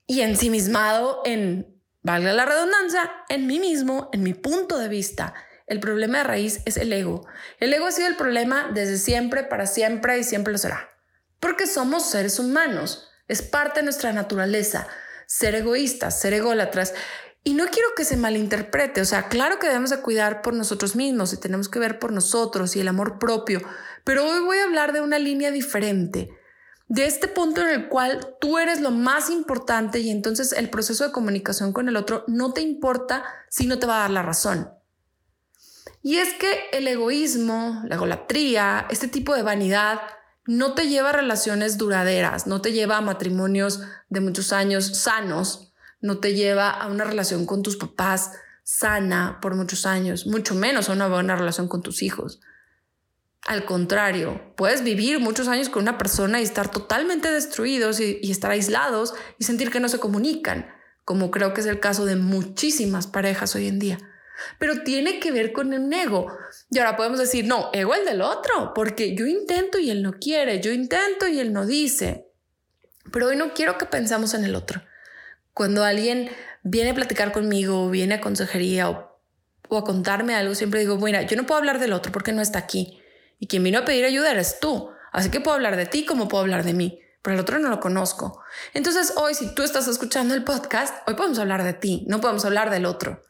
y 0.07 0.21
ensimismado 0.21 1.23
en, 1.25 1.83
valga 2.03 2.33
la 2.33 2.45
redundancia, 2.45 3.11
en 3.29 3.47
mí 3.47 3.59
mismo, 3.59 4.09
en 4.13 4.23
mi 4.23 4.35
punto 4.35 4.79
de 4.79 4.89
vista? 4.89 5.35
El 5.67 5.81
problema 5.81 6.19
de 6.19 6.25
raíz 6.25 6.63
es 6.65 6.79
el 6.79 6.93
ego. 6.93 7.27
El 7.61 7.75
ego 7.75 7.87
ha 7.87 7.93
sido 7.93 8.09
el 8.09 8.17
problema 8.17 8.71
desde 8.73 8.97
siempre, 8.97 9.43
para 9.43 9.67
siempre 9.67 10.19
y 10.19 10.25
siempre 10.25 10.53
lo 10.53 10.59
será. 10.59 10.89
Porque 11.41 11.67
somos 11.67 12.11
seres 12.11 12.39
humanos. 12.39 13.09
Es 13.29 13.43
parte 13.43 13.81
de 13.81 13.85
nuestra 13.85 14.13
naturaleza 14.13 14.89
ser 15.29 15.55
egoístas, 15.55 16.19
ser 16.19 16.33
ególatras. 16.33 16.95
Y 17.45 17.55
no 17.55 17.67
quiero 17.67 17.91
que 17.97 18.05
se 18.05 18.17
malinterprete, 18.17 19.01
o 19.01 19.05
sea, 19.05 19.29
claro 19.29 19.59
que 19.59 19.69
debemos 19.69 19.91
de 19.91 20.01
cuidar 20.01 20.43
por 20.43 20.55
nosotros 20.55 20.97
mismos 20.97 21.33
y 21.33 21.37
tenemos 21.37 21.69
que 21.69 21.79
ver 21.79 21.99
por 21.99 22.13
nosotros 22.13 22.75
y 22.75 22.81
el 22.81 22.89
amor 22.89 23.19
propio, 23.19 23.63
pero 24.05 24.27
hoy 24.27 24.41
voy 24.41 24.59
a 24.59 24.65
hablar 24.65 24.93
de 24.93 25.01
una 25.01 25.19
línea 25.19 25.51
diferente, 25.51 26.31
de 26.89 27.07
este 27.07 27.29
punto 27.29 27.63
en 27.63 27.69
el 27.69 27.89
cual 27.89 28.37
tú 28.41 28.59
eres 28.59 28.81
lo 28.81 28.91
más 28.91 29.31
importante 29.31 30.01
y 30.01 30.11
entonces 30.11 30.53
el 30.53 30.69
proceso 30.69 31.05
de 31.05 31.13
comunicación 31.13 31.73
con 31.73 31.89
el 31.89 31.97
otro 31.97 32.25
no 32.27 32.53
te 32.53 32.61
importa 32.61 33.23
si 33.49 33.67
no 33.67 33.79
te 33.79 33.87
va 33.87 33.99
a 33.99 34.01
dar 34.01 34.11
la 34.11 34.23
razón. 34.23 34.71
Y 36.03 36.17
es 36.17 36.33
que 36.35 36.71
el 36.73 36.89
egoísmo, 36.89 37.83
la 37.87 37.97
egolatría, 37.97 38.87
este 38.91 39.09
tipo 39.09 39.35
de 39.35 39.43
vanidad 39.43 40.01
no 40.49 40.73
te 40.73 40.89
lleva 40.89 41.11
a 41.11 41.13
relaciones 41.13 41.77
duraderas, 41.77 42.47
no 42.47 42.63
te 42.63 42.73
lleva 42.73 42.97
a 42.97 43.03
matrimonios 43.03 43.83
de 44.09 44.21
muchos 44.21 44.55
años 44.55 44.97
sanos, 44.97 45.75
no 46.01 46.21
te 46.21 46.33
lleva 46.33 46.71
a 46.71 46.87
una 46.87 47.05
relación 47.05 47.45
con 47.45 47.63
tus 47.63 47.77
papás 47.77 48.33
sana 48.63 49.41
por 49.43 49.55
muchos 49.57 49.85
años, 49.85 50.27
mucho 50.27 50.55
menos 50.55 50.89
a 50.89 50.95
una 50.95 51.07
buena 51.07 51.37
relación 51.37 51.69
con 51.69 51.83
tus 51.83 52.03
hijos. 52.03 52.41
Al 53.47 53.67
contrario, 53.67 54.41
puedes 54.57 54.83
vivir 54.83 55.21
muchos 55.21 55.49
años 55.49 55.69
con 55.69 55.83
una 55.83 55.99
persona 55.99 56.41
y 56.41 56.45
estar 56.45 56.71
totalmente 56.71 57.31
destruidos 57.31 58.01
y, 58.01 58.19
y, 58.23 58.31
estar 58.31 58.51
aislados 58.51 59.13
y 59.39 59.45
sentir 59.45 59.71
que 59.71 59.81
no 59.81 59.91
se 59.91 60.01
comunican, 60.01 60.67
como 61.05 61.31
creo 61.31 61.53
que 61.53 61.61
es 61.61 61.67
el 61.67 61.79
caso 61.79 62.07
de 62.07 62.17
muchísimas 62.17 63.07
parejas 63.07 63.55
hoy 63.55 63.67
en 63.67 63.79
día 63.79 63.99
pero 64.59 64.83
tiene 64.83 65.21
que 65.21 65.33
ver 65.33 65.53
con 65.53 65.73
un 65.73 65.93
ego. 65.93 66.27
Y 66.71 66.79
ahora 66.79 66.97
podemos 66.97 67.19
decir, 67.19 67.47
no, 67.47 67.71
ego 67.73 67.95
el 67.95 68.05
del 68.05 68.23
otro, 68.23 68.73
porque 68.75 69.15
yo 69.15 69.27
intento 69.27 69.79
y 69.79 69.91
él 69.91 70.03
no 70.03 70.15
quiere, 70.15 70.61
yo 70.61 70.73
intento 70.73 71.27
y 71.27 71.41
él 71.41 71.53
no 71.53 71.67
dice. 71.67 72.27
Pero 73.13 73.29
hoy 73.29 73.37
no 73.37 73.55
quiero 73.55 73.79
que 73.79 73.87
pensamos 73.87 74.35
en 74.35 74.45
el 74.45 74.55
otro. 74.55 74.83
Cuando 75.55 75.85
alguien 75.85 76.31
viene 76.63 76.91
a 76.91 76.95
platicar 76.95 77.33
conmigo, 77.33 77.91
viene 77.91 78.15
a 78.15 78.21
consejería 78.21 78.91
o, 78.91 79.21
o 79.69 79.79
a 79.79 79.85
contarme 79.85 80.35
algo, 80.35 80.55
siempre 80.55 80.81
digo, 80.81 80.97
bueno, 80.97 81.21
yo 81.23 81.37
no 81.37 81.47
puedo 81.47 81.59
hablar 81.59 81.81
del 81.81 81.93
otro 81.93 82.13
porque 82.13 82.33
no 82.33 82.43
está 82.43 82.59
aquí. 82.59 83.01
Y 83.39 83.47
quien 83.47 83.63
vino 83.65 83.79
a 83.79 83.85
pedir 83.85 84.05
ayuda 84.05 84.31
eres 84.31 84.61
tú. 84.61 84.91
Así 85.13 85.31
que 85.31 85.41
puedo 85.41 85.55
hablar 85.55 85.77
de 85.77 85.87
ti 85.87 86.05
como 86.05 86.29
puedo 86.29 86.43
hablar 86.43 86.65
de 86.65 86.75
mí 86.75 87.01
pero 87.23 87.35
el 87.35 87.41
otro 87.41 87.59
no 87.59 87.69
lo 87.69 87.81
conozco. 87.81 88.43
Entonces 88.75 89.13
hoy, 89.17 89.35
si 89.35 89.55
tú 89.55 89.63
estás 89.63 89.89
escuchando 89.89 90.35
el 90.35 90.45
podcast, 90.45 91.07
hoy 91.07 91.15
podemos 91.15 91.39
hablar 91.39 91.63
de 91.63 91.75
ti, 91.75 92.05
no 92.09 92.21
podemos 92.21 92.45
hablar 92.45 92.71
del 92.71 92.87
otro. 92.87 93.23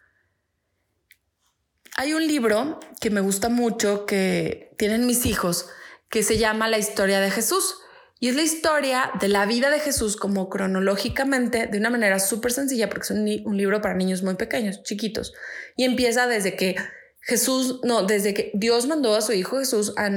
Hay 2.00 2.12
un 2.14 2.24
libro 2.28 2.78
que 3.00 3.10
me 3.10 3.20
gusta 3.20 3.48
mucho 3.48 4.06
que 4.06 4.72
tienen 4.76 5.04
mis 5.04 5.26
hijos 5.26 5.68
que 6.08 6.22
se 6.22 6.38
llama 6.38 6.68
La 6.68 6.78
historia 6.78 7.18
de 7.18 7.28
Jesús. 7.28 7.74
Y 8.20 8.28
es 8.28 8.36
la 8.36 8.42
historia 8.42 9.10
de 9.20 9.26
la 9.26 9.46
vida 9.46 9.68
de 9.68 9.80
Jesús 9.80 10.16
como 10.16 10.48
cronológicamente 10.48 11.66
de 11.66 11.76
una 11.76 11.90
manera 11.90 12.20
súper 12.20 12.52
sencilla 12.52 12.88
porque 12.88 13.02
es 13.02 13.10
un, 13.10 13.28
un, 13.44 13.56
libro 13.56 13.80
para 13.80 13.96
niños 13.96 14.22
muy 14.22 14.36
pequeños, 14.36 14.84
chiquitos. 14.84 15.34
Y 15.74 15.82
empieza 15.82 16.28
desde 16.28 16.54
que 16.54 16.76
Jesús, 17.20 17.80
no, 17.82 18.04
desde 18.04 18.32
que 18.32 18.52
Dios 18.54 18.86
mandó 18.86 19.16
a 19.16 19.20
su 19.20 19.32
hijo 19.32 19.58
Jesús 19.58 19.92
a 19.96 20.08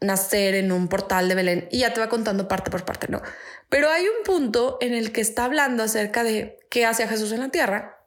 nacer 0.00 0.54
en 0.54 0.72
un 0.72 0.88
portal 0.88 1.30
de 1.30 1.36
Belén 1.36 1.68
y 1.70 1.78
ya 1.78 1.94
te 1.94 2.00
va 2.00 2.10
contando 2.10 2.48
parte 2.48 2.70
por 2.70 2.84
parte, 2.84 3.06
¿no? 3.08 3.22
Pero 3.70 3.88
hay 3.88 4.02
un 4.02 4.24
punto 4.26 4.76
en 4.82 4.92
el 4.92 5.10
que 5.10 5.22
está 5.22 5.46
hablando 5.46 5.84
acerca 5.84 6.22
de 6.22 6.58
qué 6.68 6.84
hacía 6.84 7.08
Jesús 7.08 7.32
en 7.32 7.40
la 7.40 7.48
tierra 7.48 8.06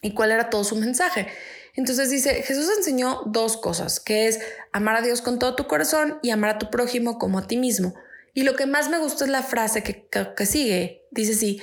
y 0.00 0.14
cuál 0.14 0.30
era 0.30 0.48
todo 0.48 0.64
su 0.64 0.76
mensaje. 0.76 1.28
Entonces 1.78 2.10
dice, 2.10 2.42
Jesús 2.42 2.68
enseñó 2.76 3.22
dos 3.26 3.56
cosas, 3.56 4.00
que 4.00 4.26
es 4.26 4.40
amar 4.72 4.96
a 4.96 5.00
Dios 5.00 5.22
con 5.22 5.38
todo 5.38 5.54
tu 5.54 5.68
corazón 5.68 6.18
y 6.24 6.30
amar 6.30 6.50
a 6.50 6.58
tu 6.58 6.70
prójimo 6.70 7.20
como 7.20 7.38
a 7.38 7.46
ti 7.46 7.56
mismo. 7.56 7.94
Y 8.34 8.42
lo 8.42 8.56
que 8.56 8.66
más 8.66 8.90
me 8.90 8.98
gusta 8.98 9.24
es 9.24 9.30
la 9.30 9.44
frase 9.44 9.84
que, 9.84 10.08
que, 10.08 10.44
sigue. 10.44 11.06
Dice 11.12 11.34
así, 11.34 11.62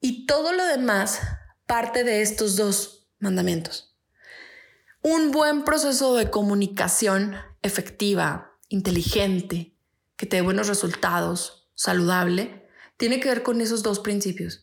y 0.00 0.26
todo 0.26 0.52
lo 0.52 0.64
demás 0.64 1.18
parte 1.66 2.04
de 2.04 2.22
estos 2.22 2.54
dos 2.54 3.08
mandamientos. 3.18 3.96
Un 5.02 5.32
buen 5.32 5.64
proceso 5.64 6.14
de 6.14 6.30
comunicación 6.30 7.34
efectiva, 7.62 8.56
inteligente, 8.68 9.74
que 10.14 10.26
te 10.26 10.36
dé 10.36 10.42
buenos 10.42 10.68
resultados, 10.68 11.68
saludable, 11.74 12.68
tiene 12.96 13.18
que 13.18 13.28
ver 13.28 13.42
con 13.42 13.60
esos 13.60 13.82
dos 13.82 13.98
principios. 13.98 14.61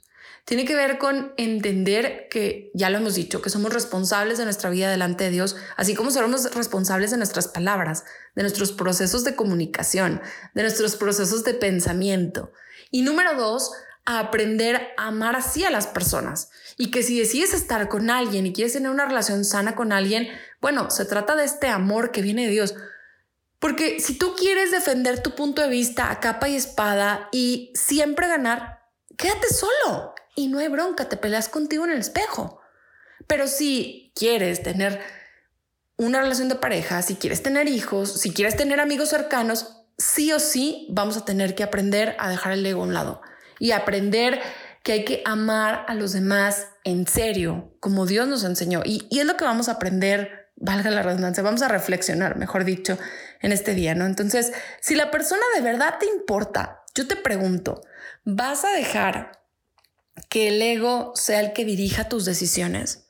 Tiene 0.50 0.66
que 0.66 0.74
ver 0.74 0.98
con 0.98 1.32
entender 1.38 2.28
que, 2.28 2.72
ya 2.74 2.90
lo 2.90 2.98
hemos 2.98 3.14
dicho, 3.14 3.40
que 3.40 3.52
somos 3.52 3.72
responsables 3.72 4.40
de 4.40 4.46
nuestra 4.46 4.72
vida 4.72 4.90
delante 4.90 5.26
de 5.26 5.30
Dios, 5.30 5.56
así 5.78 5.94
como 5.94 6.10
somos 6.10 6.56
responsables 6.56 7.12
de 7.12 7.18
nuestras 7.18 7.48
palabras, 7.48 8.04
de 8.36 8.42
nuestros 8.42 8.72
procesos 8.72 9.24
de 9.24 9.36
comunicación, 9.36 10.24
de 10.56 10.64
nuestros 10.64 10.96
procesos 10.96 11.44
de 11.44 11.54
pensamiento. 11.54 12.52
Y 12.90 13.04
número 13.04 13.36
dos, 13.36 13.74
aprender 14.06 14.88
a 14.98 15.10
amar 15.10 15.36
así 15.36 15.66
a 15.66 15.70
las 15.70 15.86
personas. 15.86 16.50
Y 16.78 16.90
que 16.90 17.04
si 17.04 17.20
decides 17.20 17.54
estar 17.54 17.88
con 17.88 18.10
alguien 18.10 18.48
y 18.48 18.52
quieres 18.52 18.74
tener 18.74 18.90
una 18.90 19.06
relación 19.06 19.46
sana 19.46 19.76
con 19.76 19.92
alguien, 19.92 20.30
bueno, 20.62 20.90
se 20.90 21.06
trata 21.06 21.36
de 21.36 21.44
este 21.44 21.68
amor 21.68 22.10
que 22.10 22.24
viene 22.24 22.46
de 22.46 22.52
Dios. 22.52 22.74
Porque 23.60 24.00
si 24.00 24.18
tú 24.18 24.34
quieres 24.36 24.72
defender 24.72 25.22
tu 25.22 25.36
punto 25.36 25.62
de 25.62 25.70
vista 25.70 26.10
a 26.10 26.20
capa 26.20 26.50
y 26.50 26.56
espada 26.56 27.30
y 27.32 27.72
siempre 27.76 28.28
ganar, 28.28 28.80
quédate 29.16 29.48
solo 29.54 30.16
y 30.40 30.48
no 30.48 30.60
hay 30.60 30.70
bronca, 30.70 31.10
te 31.10 31.18
peleas 31.18 31.50
contigo 31.50 31.84
en 31.84 31.92
el 31.92 32.00
espejo. 32.00 32.62
Pero 33.28 33.46
si 33.48 34.14
quieres 34.16 34.64
tener 34.64 35.02
una 35.98 36.22
relación 36.22 36.48
de 36.48 36.56
pareja, 36.56 37.02
si 37.02 37.16
quieres 37.16 37.44
tener 37.44 37.68
hijos, 37.68 38.22
si 38.22 38.34
quieres 38.34 38.56
tener 38.56 38.80
amigos 38.80 39.10
cercanos, 39.10 39.84
sí 39.98 40.32
o 40.32 40.40
sí 40.40 40.88
vamos 40.92 41.18
a 41.18 41.26
tener 41.26 41.56
que 41.56 41.64
aprender 41.64 42.16
a 42.20 42.30
dejar 42.30 42.54
el 42.54 42.66
ego 42.66 42.82
a 42.82 42.86
un 42.86 42.94
lado 42.94 43.22
y 43.60 43.72
aprender 43.72 44.40
que 44.82 44.94
hay 44.94 45.04
que 45.04 45.22
amar 45.26 45.84
a 45.90 45.94
los 45.94 46.14
demás 46.14 46.68
en 46.86 47.06
serio, 47.06 47.76
como 47.82 48.06
Dios 48.06 48.26
nos 48.26 48.46
enseñó. 48.46 48.82
Y, 48.86 49.10
es 49.12 49.26
lo 49.26 49.36
que 49.36 49.44
vamos 49.44 49.68
a 49.68 49.74
aprender, 49.74 50.54
valga 50.56 50.90
la 50.90 51.04
redundancia, 51.04 51.44
vamos 51.44 51.64
a 51.64 51.68
reflexionar, 51.68 52.38
mejor 52.38 52.64
dicho, 52.64 52.98
en 53.42 53.52
este 53.52 53.74
día, 53.74 53.94
¿no? 53.94 54.06
Entonces, 54.06 54.54
si 54.80 54.96
la 54.96 55.12
persona 55.12 55.44
de 55.56 55.62
verdad 55.62 55.96
te 56.00 56.06
importa, 56.06 56.86
yo 56.96 57.10
te 57.10 57.18
pregunto, 57.18 57.82
¿vas 58.24 58.64
a 58.64 58.72
dejar 58.72 59.39
que 60.30 60.48
el 60.48 60.62
ego 60.62 61.12
sea 61.16 61.40
el 61.40 61.54
que 61.54 61.66
dirija 61.66 62.08
tus 62.08 62.24
decisiones? 62.24 63.08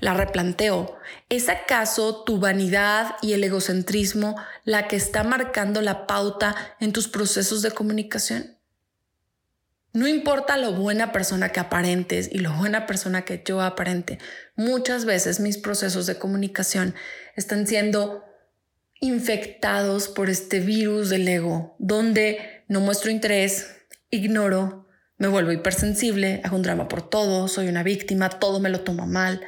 La 0.00 0.12
replanteo. 0.12 0.98
¿Es 1.28 1.48
acaso 1.48 2.24
tu 2.24 2.38
vanidad 2.38 3.16
y 3.22 3.32
el 3.32 3.42
egocentrismo 3.44 4.36
la 4.64 4.86
que 4.88 4.96
está 4.96 5.24
marcando 5.24 5.80
la 5.80 6.06
pauta 6.06 6.54
en 6.80 6.92
tus 6.92 7.08
procesos 7.08 7.62
de 7.62 7.70
comunicación? 7.70 8.58
No 9.94 10.06
importa 10.06 10.56
lo 10.58 10.72
buena 10.72 11.12
persona 11.12 11.48
que 11.48 11.60
aparentes 11.60 12.28
y 12.30 12.38
lo 12.38 12.52
buena 12.52 12.86
persona 12.86 13.24
que 13.24 13.42
yo 13.44 13.62
aparente, 13.62 14.18
muchas 14.54 15.06
veces 15.06 15.40
mis 15.40 15.56
procesos 15.56 16.06
de 16.06 16.18
comunicación 16.18 16.94
están 17.36 17.66
siendo 17.66 18.22
infectados 19.00 20.08
por 20.08 20.28
este 20.28 20.60
virus 20.60 21.08
del 21.08 21.26
ego, 21.26 21.74
donde 21.78 22.64
no 22.68 22.80
muestro 22.80 23.10
interés, 23.10 23.76
ignoro, 24.10 24.87
me 25.18 25.28
vuelvo 25.28 25.52
hipersensible, 25.52 26.40
hago 26.44 26.56
un 26.56 26.62
drama 26.62 26.88
por 26.88 27.08
todo, 27.08 27.48
soy 27.48 27.68
una 27.68 27.82
víctima, 27.82 28.30
todo 28.30 28.60
me 28.60 28.70
lo 28.70 28.80
tomo 28.80 29.06
mal, 29.06 29.40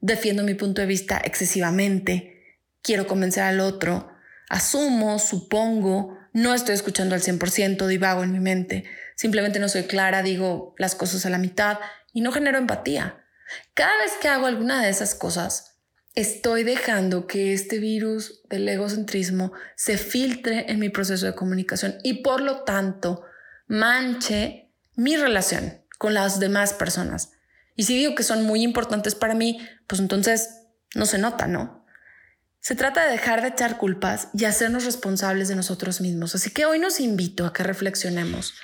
defiendo 0.00 0.44
mi 0.44 0.54
punto 0.54 0.82
de 0.82 0.86
vista 0.86 1.20
excesivamente, 1.24 2.58
quiero 2.82 3.06
convencer 3.06 3.42
al 3.42 3.60
otro, 3.60 4.10
asumo, 4.50 5.18
supongo, 5.18 6.18
no 6.34 6.54
estoy 6.54 6.74
escuchando 6.74 7.14
al 7.14 7.22
100%, 7.22 7.86
divago 7.86 8.22
en 8.22 8.32
mi 8.32 8.40
mente, 8.40 8.84
simplemente 9.16 9.58
no 9.58 9.68
soy 9.68 9.84
clara, 9.84 10.22
digo 10.22 10.74
las 10.78 10.94
cosas 10.94 11.24
a 11.24 11.30
la 11.30 11.38
mitad 11.38 11.78
y 12.12 12.20
no 12.20 12.30
genero 12.30 12.58
empatía. 12.58 13.24
Cada 13.72 13.96
vez 14.02 14.12
que 14.20 14.28
hago 14.28 14.46
alguna 14.46 14.82
de 14.82 14.90
esas 14.90 15.14
cosas, 15.14 15.78
estoy 16.14 16.64
dejando 16.64 17.26
que 17.26 17.54
este 17.54 17.78
virus 17.78 18.42
del 18.48 18.68
egocentrismo 18.68 19.52
se 19.74 19.96
filtre 19.96 20.70
en 20.70 20.78
mi 20.78 20.90
proceso 20.90 21.26
de 21.26 21.34
comunicación 21.34 21.96
y 22.02 22.22
por 22.22 22.40
lo 22.40 22.62
tanto 22.64 23.24
manche 23.66 24.63
mi 24.96 25.16
relación 25.16 25.82
con 25.98 26.14
las 26.14 26.40
demás 26.40 26.72
personas. 26.72 27.32
Y 27.76 27.84
si 27.84 27.96
digo 27.96 28.14
que 28.14 28.22
son 28.22 28.44
muy 28.44 28.62
importantes 28.62 29.14
para 29.14 29.34
mí, 29.34 29.66
pues 29.86 30.00
entonces 30.00 30.50
no 30.94 31.06
se 31.06 31.18
nota, 31.18 31.46
¿no? 31.46 31.84
Se 32.60 32.74
trata 32.74 33.04
de 33.04 33.12
dejar 33.12 33.42
de 33.42 33.48
echar 33.48 33.76
culpas 33.76 34.28
y 34.32 34.44
hacernos 34.44 34.84
responsables 34.84 35.48
de 35.48 35.56
nosotros 35.56 36.00
mismos. 36.00 36.34
Así 36.34 36.50
que 36.50 36.64
hoy 36.64 36.78
nos 36.78 37.00
invito 37.00 37.44
a 37.44 37.52
que 37.52 37.62
reflexionemos 37.62 38.54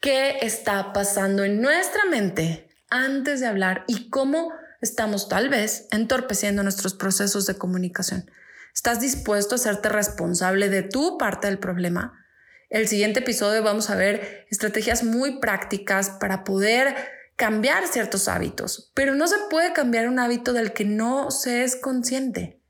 qué 0.00 0.38
está 0.42 0.92
pasando 0.92 1.42
en 1.42 1.60
nuestra 1.60 2.04
mente 2.04 2.68
antes 2.88 3.40
de 3.40 3.46
hablar 3.46 3.84
y 3.88 4.10
cómo 4.10 4.52
estamos 4.80 5.28
tal 5.28 5.48
vez 5.48 5.88
entorpeciendo 5.90 6.62
nuestros 6.62 6.94
procesos 6.94 7.46
de 7.46 7.56
comunicación. 7.56 8.30
¿Estás 8.74 9.00
dispuesto 9.00 9.54
a 9.54 9.56
hacerte 9.56 9.88
responsable 9.88 10.68
de 10.68 10.82
tu 10.82 11.18
parte 11.18 11.48
del 11.48 11.58
problema? 11.58 12.25
El 12.68 12.88
siguiente 12.88 13.20
episodio 13.20 13.62
vamos 13.62 13.90
a 13.90 13.94
ver 13.94 14.46
estrategias 14.50 15.04
muy 15.04 15.38
prácticas 15.38 16.10
para 16.10 16.42
poder 16.42 16.96
cambiar 17.36 17.86
ciertos 17.86 18.26
hábitos, 18.26 18.90
pero 18.94 19.14
no 19.14 19.28
se 19.28 19.36
puede 19.50 19.72
cambiar 19.72 20.08
un 20.08 20.18
hábito 20.18 20.52
del 20.52 20.72
que 20.72 20.84
no 20.84 21.30
se 21.30 21.62
es 21.62 21.76
consciente. 21.76 22.60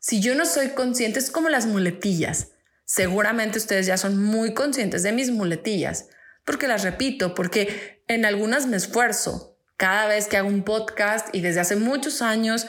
Si 0.00 0.20
yo 0.20 0.34
no 0.34 0.46
soy 0.46 0.70
consciente, 0.70 1.20
es 1.20 1.30
como 1.30 1.48
las 1.48 1.66
muletillas. 1.66 2.48
Seguramente 2.84 3.58
ustedes 3.58 3.86
ya 3.86 3.96
son 3.96 4.22
muy 4.22 4.52
conscientes 4.52 5.02
de 5.02 5.12
mis 5.12 5.30
muletillas, 5.30 6.08
porque 6.44 6.66
las 6.66 6.82
repito, 6.82 7.34
porque 7.34 8.02
en 8.08 8.24
algunas 8.24 8.66
me 8.66 8.76
esfuerzo. 8.76 9.58
Cada 9.76 10.06
vez 10.06 10.26
que 10.26 10.38
hago 10.38 10.48
un 10.48 10.64
podcast 10.64 11.32
y 11.34 11.40
desde 11.40 11.60
hace 11.60 11.76
muchos 11.76 12.22
años, 12.22 12.66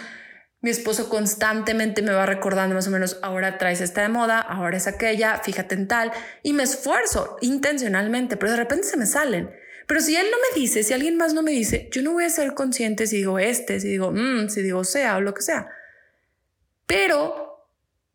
mi 0.67 0.71
esposo 0.71 1.07
constantemente 1.07 2.01
me 2.01 2.11
va 2.11 2.25
recordando 2.25 2.75
más 2.75 2.89
o 2.89 2.91
menos, 2.91 3.19
ahora 3.21 3.57
traes 3.57 3.79
esta 3.79 4.01
de 4.01 4.09
moda, 4.09 4.41
ahora 4.41 4.75
es 4.75 4.85
aquella, 4.85 5.39
fíjate 5.41 5.75
en 5.75 5.87
tal, 5.87 6.11
y 6.43 6.51
me 6.51 6.63
esfuerzo 6.63 7.37
intencionalmente, 7.39 8.35
pero 8.35 8.51
de 8.51 8.57
repente 8.57 8.85
se 8.85 8.97
me 8.97 9.05
salen. 9.05 9.49
Pero 9.87 10.01
si 10.01 10.17
él 10.17 10.27
no 10.29 10.35
me 10.35 10.59
dice, 10.59 10.83
si 10.83 10.93
alguien 10.93 11.15
más 11.15 11.33
no 11.33 11.41
me 11.41 11.51
dice, 11.51 11.87
yo 11.93 12.01
no 12.01 12.11
voy 12.11 12.25
a 12.25 12.29
ser 12.29 12.53
consciente 12.53 13.07
si 13.07 13.15
digo 13.15 13.39
este, 13.39 13.79
si 13.79 13.87
digo 13.87 14.11
mm, 14.11 14.49
si 14.49 14.61
digo 14.61 14.83
sea 14.83 15.15
o 15.15 15.21
lo 15.21 15.33
que 15.33 15.41
sea. 15.41 15.69
Pero 16.85 17.65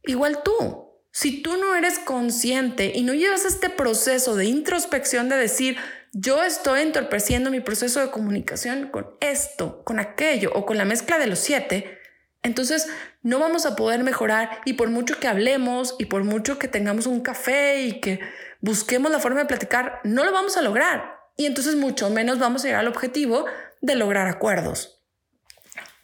igual 0.03 0.43
tú, 0.45 0.91
si 1.11 1.43
tú 1.43 1.57
no 1.57 1.75
eres 1.75 1.99
consciente 2.01 2.93
y 2.95 3.03
no 3.03 3.15
llevas 3.15 3.47
este 3.47 3.71
proceso 3.71 4.37
de 4.37 4.45
introspección 4.45 5.31
de 5.31 5.37
decir, 5.37 5.79
yo 6.13 6.45
estoy 6.45 6.83
entorpeciendo 6.83 7.51
mi 7.51 7.61
proceso 7.61 8.01
de 8.01 8.11
comunicación 8.11 8.89
con 8.89 9.07
esto, 9.21 9.83
con 9.85 10.01
aquello 10.01 10.53
o 10.55 10.67
con 10.67 10.77
la 10.77 10.85
mezcla 10.85 11.19
de 11.19 11.29
los 11.29 11.39
siete, 11.39 12.02
entonces 12.43 12.89
no 13.23 13.39
vamos 13.39 13.67
a 13.67 13.77
poder 13.77 14.03
mejorar 14.03 14.61
y 14.65 14.75
por 14.75 14.91
mucho 14.91 15.19
que 15.21 15.29
hablemos 15.29 15.95
y 15.99 16.07
por 16.07 16.25
mucho 16.25 16.59
que 16.59 16.69
tengamos 16.69 17.07
un 17.07 17.21
café 17.21 17.83
y 17.83 18.01
que 18.01 18.21
busquemos 18.61 19.13
la 19.13 19.21
forma 19.21 19.41
de 19.41 19.47
platicar, 19.47 20.01
no 20.05 20.25
lo 20.25 20.33
vamos 20.33 20.57
a 20.57 20.63
lograr 20.63 21.21
y 21.37 21.47
entonces 21.47 21.77
mucho 21.77 22.11
menos 22.11 22.39
vamos 22.39 22.63
a 22.63 22.67
llegar 22.67 22.81
al 22.81 22.89
objetivo 22.89 23.47
de 23.81 23.95
lograr 23.95 24.27
acuerdos. 24.27 25.03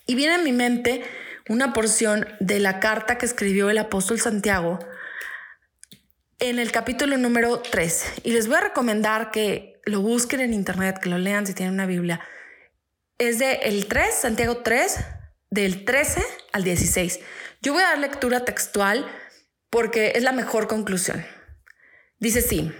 Y 0.06 0.14
viene 0.14 0.34
a 0.34 0.38
mi 0.38 0.52
mente 0.52 1.02
una 1.48 1.72
porción 1.72 2.26
de 2.40 2.60
la 2.60 2.80
carta 2.80 3.18
que 3.18 3.26
escribió 3.26 3.70
el 3.70 3.78
apóstol 3.78 4.20
Santiago 4.20 4.78
en 6.38 6.58
el 6.58 6.70
capítulo 6.70 7.16
número 7.16 7.60
3. 7.60 8.20
Y 8.24 8.32
les 8.32 8.46
voy 8.46 8.56
a 8.56 8.60
recomendar 8.60 9.30
que 9.30 9.80
lo 9.84 10.00
busquen 10.00 10.40
en 10.40 10.54
internet, 10.54 10.98
que 10.98 11.08
lo 11.08 11.18
lean 11.18 11.46
si 11.46 11.54
tienen 11.54 11.74
una 11.74 11.86
Biblia. 11.86 12.20
Es 13.18 13.38
de 13.38 13.54
el 13.64 13.86
3, 13.86 14.14
Santiago 14.14 14.58
3, 14.58 14.98
del 15.50 15.84
13 15.84 16.22
al 16.52 16.64
16. 16.64 17.20
Yo 17.62 17.72
voy 17.72 17.82
a 17.82 17.88
dar 17.88 17.98
lectura 17.98 18.44
textual 18.44 19.06
porque 19.70 20.12
es 20.14 20.22
la 20.22 20.32
mejor 20.32 20.68
conclusión. 20.68 21.24
Dice 22.18 22.40
sí. 22.40 22.72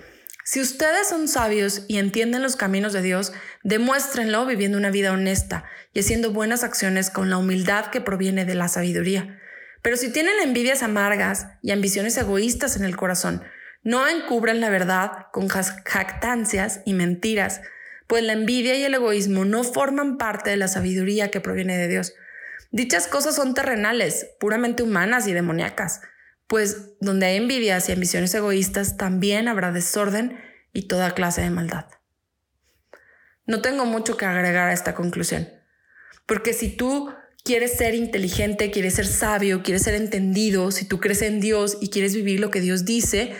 Si 0.44 0.60
ustedes 0.60 1.08
son 1.08 1.28
sabios 1.28 1.84
y 1.88 1.98
entienden 1.98 2.42
los 2.42 2.56
caminos 2.56 2.94
de 2.94 3.02
Dios, 3.02 3.34
demuéstrenlo 3.64 4.46
viviendo 4.46 4.78
una 4.78 4.90
vida 4.90 5.12
honesta 5.12 5.64
y 5.92 6.00
haciendo 6.00 6.32
buenas 6.32 6.64
acciones 6.64 7.10
con 7.10 7.28
la 7.28 7.36
humildad 7.36 7.90
que 7.90 8.00
proviene 8.00 8.46
de 8.46 8.54
la 8.54 8.68
sabiduría. 8.68 9.38
Pero 9.82 9.98
si 9.98 10.10
tienen 10.10 10.40
envidias 10.42 10.82
amargas 10.82 11.48
y 11.62 11.70
ambiciones 11.70 12.16
egoístas 12.16 12.76
en 12.76 12.84
el 12.84 12.96
corazón, 12.96 13.42
no 13.82 14.08
encubran 14.08 14.60
la 14.60 14.70
verdad 14.70 15.26
con 15.32 15.48
jactancias 15.48 16.80
y 16.86 16.94
mentiras, 16.94 17.60
pues 18.06 18.22
la 18.22 18.32
envidia 18.32 18.74
y 18.74 18.84
el 18.84 18.94
egoísmo 18.94 19.44
no 19.44 19.64
forman 19.64 20.16
parte 20.16 20.50
de 20.50 20.56
la 20.56 20.68
sabiduría 20.68 21.30
que 21.30 21.40
proviene 21.40 21.76
de 21.76 21.88
Dios. 21.88 22.14
Dichas 22.70 23.06
cosas 23.06 23.34
son 23.34 23.54
terrenales, 23.54 24.26
puramente 24.38 24.82
humanas 24.82 25.26
y 25.26 25.32
demoníacas 25.32 26.00
pues 26.48 26.98
donde 27.00 27.26
hay 27.26 27.36
envidias 27.36 27.88
y 27.88 27.92
ambiciones 27.92 28.34
egoístas, 28.34 28.96
también 28.96 29.46
habrá 29.46 29.70
desorden 29.70 30.40
y 30.72 30.88
toda 30.88 31.14
clase 31.14 31.42
de 31.42 31.50
maldad. 31.50 31.86
No 33.46 33.62
tengo 33.62 33.84
mucho 33.84 34.16
que 34.16 34.24
agregar 34.24 34.68
a 34.68 34.72
esta 34.72 34.94
conclusión, 34.94 35.48
porque 36.26 36.54
si 36.54 36.74
tú 36.74 37.12
quieres 37.44 37.76
ser 37.76 37.94
inteligente, 37.94 38.70
quieres 38.70 38.94
ser 38.94 39.06
sabio, 39.06 39.62
quieres 39.62 39.82
ser 39.82 39.94
entendido, 39.94 40.70
si 40.70 40.86
tú 40.86 41.00
crees 41.00 41.22
en 41.22 41.40
Dios 41.40 41.78
y 41.80 41.90
quieres 41.90 42.14
vivir 42.14 42.40
lo 42.40 42.50
que 42.50 42.60
Dios 42.60 42.86
dice, 42.86 43.36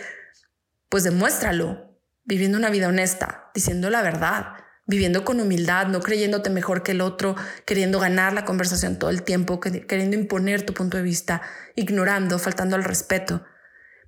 pues 0.87 1.03
demuéstralo, 1.03 1.99
viviendo 2.23 2.59
una 2.59 2.69
vida 2.69 2.87
honesta, 2.87 3.49
diciendo 3.55 3.89
la 3.89 4.03
verdad, 4.03 4.53
viviendo 4.89 5.23
con 5.23 5.39
humildad, 5.39 5.85
no 5.85 6.01
creyéndote 6.01 6.49
mejor 6.49 6.81
que 6.81 6.93
el 6.93 7.01
otro, 7.01 7.35
queriendo 7.63 7.99
ganar 7.99 8.33
la 8.33 8.43
conversación 8.43 8.97
todo 8.97 9.11
el 9.11 9.21
tiempo, 9.21 9.59
queriendo 9.59 10.17
imponer 10.17 10.65
tu 10.65 10.73
punto 10.73 10.97
de 10.97 11.03
vista, 11.03 11.43
ignorando, 11.75 12.39
faltando 12.39 12.75
al 12.75 12.83
respeto. 12.83 13.45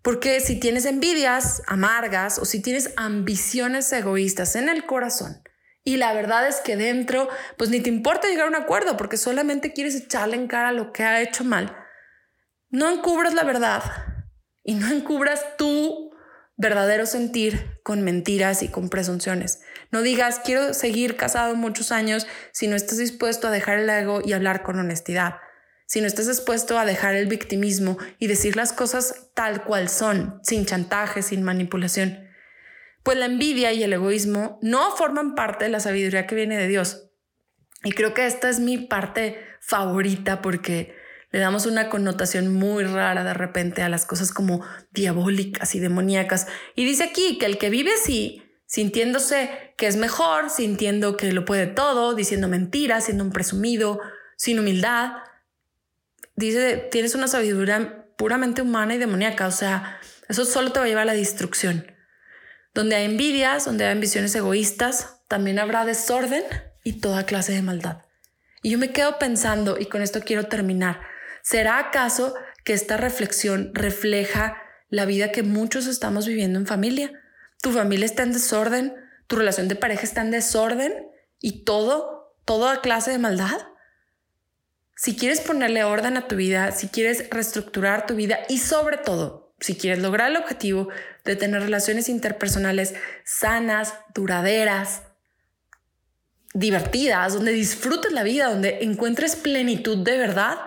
Porque 0.01 0.39
si 0.39 0.59
tienes 0.59 0.85
envidias 0.85 1.61
amargas 1.67 2.39
o 2.39 2.45
si 2.45 2.63
tienes 2.63 2.93
ambiciones 2.95 3.93
egoístas 3.93 4.55
en 4.55 4.69
el 4.69 4.87
corazón, 4.87 5.43
y 5.83 5.97
la 5.97 6.13
verdad 6.13 6.47
es 6.47 6.57
que 6.57 6.75
dentro, 6.75 7.29
pues 7.57 7.69
ni 7.69 7.79
te 7.79 7.89
importa 7.89 8.27
llegar 8.27 8.45
a 8.45 8.49
un 8.49 8.55
acuerdo 8.55 8.97
porque 8.97 9.17
solamente 9.17 9.73
quieres 9.73 9.95
echarle 9.95 10.35
en 10.35 10.47
cara 10.47 10.71
lo 10.71 10.91
que 10.91 11.03
ha 11.03 11.21
hecho 11.21 11.43
mal, 11.43 11.75
no 12.69 12.89
encubras 12.89 13.35
la 13.35 13.43
verdad 13.43 13.83
y 14.63 14.73
no 14.73 14.91
encubras 14.91 15.45
tú 15.59 16.11
verdadero 16.57 17.05
sentir 17.05 17.79
con 17.83 18.01
mentiras 18.01 18.63
y 18.63 18.69
con 18.69 18.89
presunciones. 18.89 19.61
No 19.91 20.01
digas, 20.01 20.41
quiero 20.43 20.73
seguir 20.73 21.17
casado 21.17 21.55
muchos 21.55 21.91
años 21.91 22.25
si 22.53 22.67
no 22.67 22.75
estás 22.75 22.97
dispuesto 22.97 23.47
a 23.47 23.51
dejar 23.51 23.79
el 23.79 23.89
ego 23.89 24.21
y 24.23 24.33
hablar 24.33 24.63
con 24.63 24.79
honestidad. 24.79 25.35
Si 25.85 25.99
no 25.99 26.07
estás 26.07 26.27
dispuesto 26.27 26.79
a 26.79 26.85
dejar 26.85 27.15
el 27.15 27.27
victimismo 27.27 27.97
y 28.17 28.27
decir 28.27 28.55
las 28.55 28.71
cosas 28.71 29.31
tal 29.35 29.65
cual 29.65 29.89
son, 29.89 30.39
sin 30.43 30.65
chantaje, 30.65 31.21
sin 31.21 31.43
manipulación. 31.43 32.29
Pues 33.03 33.17
la 33.17 33.25
envidia 33.25 33.73
y 33.73 33.83
el 33.83 33.91
egoísmo 33.91 34.59
no 34.61 34.95
forman 34.95 35.35
parte 35.35 35.65
de 35.65 35.71
la 35.71 35.81
sabiduría 35.81 36.27
que 36.27 36.35
viene 36.35 36.57
de 36.57 36.69
Dios. 36.69 37.09
Y 37.83 37.91
creo 37.91 38.13
que 38.13 38.25
esta 38.25 38.49
es 38.49 38.59
mi 38.59 38.77
parte 38.77 39.43
favorita 39.59 40.41
porque 40.41 40.95
le 41.31 41.39
damos 41.39 41.65
una 41.65 41.89
connotación 41.89 42.53
muy 42.53 42.83
rara 42.83 43.23
de 43.23 43.33
repente 43.33 43.81
a 43.81 43.89
las 43.89 44.05
cosas 44.05 44.31
como 44.31 44.63
diabólicas 44.91 45.75
y 45.75 45.79
demoníacas. 45.79 46.47
Y 46.75 46.85
dice 46.85 47.03
aquí 47.03 47.37
que 47.37 47.47
el 47.47 47.57
que 47.57 47.69
vive 47.69 47.91
así, 47.93 48.43
sintiéndose 48.71 49.73
que 49.75 49.87
es 49.87 49.97
mejor, 49.97 50.49
sintiendo 50.49 51.17
que 51.17 51.33
lo 51.33 51.43
puede 51.43 51.67
todo, 51.67 52.15
diciendo 52.15 52.47
mentiras, 52.47 53.03
siendo 53.03 53.25
un 53.25 53.33
presumido, 53.33 53.99
sin 54.37 54.59
humildad, 54.59 55.11
dice, 56.37 56.87
tienes 56.89 57.13
una 57.13 57.27
sabiduría 57.27 58.07
puramente 58.17 58.61
humana 58.61 58.95
y 58.95 58.97
demoníaca. 58.97 59.45
O 59.47 59.51
sea, 59.51 59.99
eso 60.29 60.45
solo 60.45 60.71
te 60.71 60.79
va 60.79 60.85
a 60.85 60.87
llevar 60.87 61.03
a 61.03 61.13
la 61.13 61.13
destrucción. 61.13 61.85
Donde 62.73 62.95
hay 62.95 63.03
envidias, 63.03 63.65
donde 63.65 63.83
hay 63.83 63.91
ambiciones 63.91 64.33
egoístas, 64.35 65.21
también 65.27 65.59
habrá 65.59 65.83
desorden 65.83 66.43
y 66.85 67.01
toda 67.01 67.25
clase 67.25 67.51
de 67.51 67.61
maldad. 67.61 68.05
Y 68.63 68.69
yo 68.69 68.77
me 68.77 68.93
quedo 68.93 69.19
pensando, 69.19 69.77
y 69.77 69.87
con 69.87 70.01
esto 70.01 70.21
quiero 70.21 70.45
terminar, 70.45 71.01
¿Será 71.41 71.79
acaso 71.79 72.35
que 72.63 72.73
esta 72.73 72.97
reflexión 72.97 73.71
refleja 73.73 74.61
la 74.89 75.05
vida 75.05 75.31
que 75.31 75.43
muchos 75.43 75.87
estamos 75.87 76.27
viviendo 76.27 76.59
en 76.59 76.67
familia? 76.67 77.20
¿Tu 77.61 77.71
familia 77.71 78.05
está 78.05 78.23
en 78.23 78.33
desorden? 78.33 78.95
¿Tu 79.27 79.35
relación 79.35 79.67
de 79.67 79.75
pareja 79.75 80.03
está 80.03 80.21
en 80.21 80.31
desorden? 80.31 81.07
¿Y 81.39 81.63
todo, 81.63 82.35
toda 82.43 82.81
clase 82.81 83.11
de 83.11 83.19
maldad? 83.19 83.61
Si 84.95 85.15
quieres 85.15 85.41
ponerle 85.41 85.83
orden 85.83 86.17
a 86.17 86.27
tu 86.27 86.35
vida, 86.35 86.71
si 86.71 86.87
quieres 86.89 87.29
reestructurar 87.29 88.05
tu 88.05 88.15
vida 88.15 88.39
y 88.49 88.57
sobre 88.57 88.97
todo, 88.97 89.55
si 89.59 89.75
quieres 89.75 89.99
lograr 89.99 90.31
el 90.31 90.37
objetivo 90.37 90.89
de 91.23 91.35
tener 91.35 91.61
relaciones 91.61 92.09
interpersonales 92.09 92.95
sanas, 93.23 93.93
duraderas, 94.13 95.03
divertidas, 96.53 97.33
donde 97.33 97.51
disfrutes 97.51 98.11
la 98.11 98.23
vida, 98.23 98.49
donde 98.49 98.79
encuentres 98.81 99.35
plenitud 99.35 100.03
de 100.03 100.17
verdad, 100.17 100.57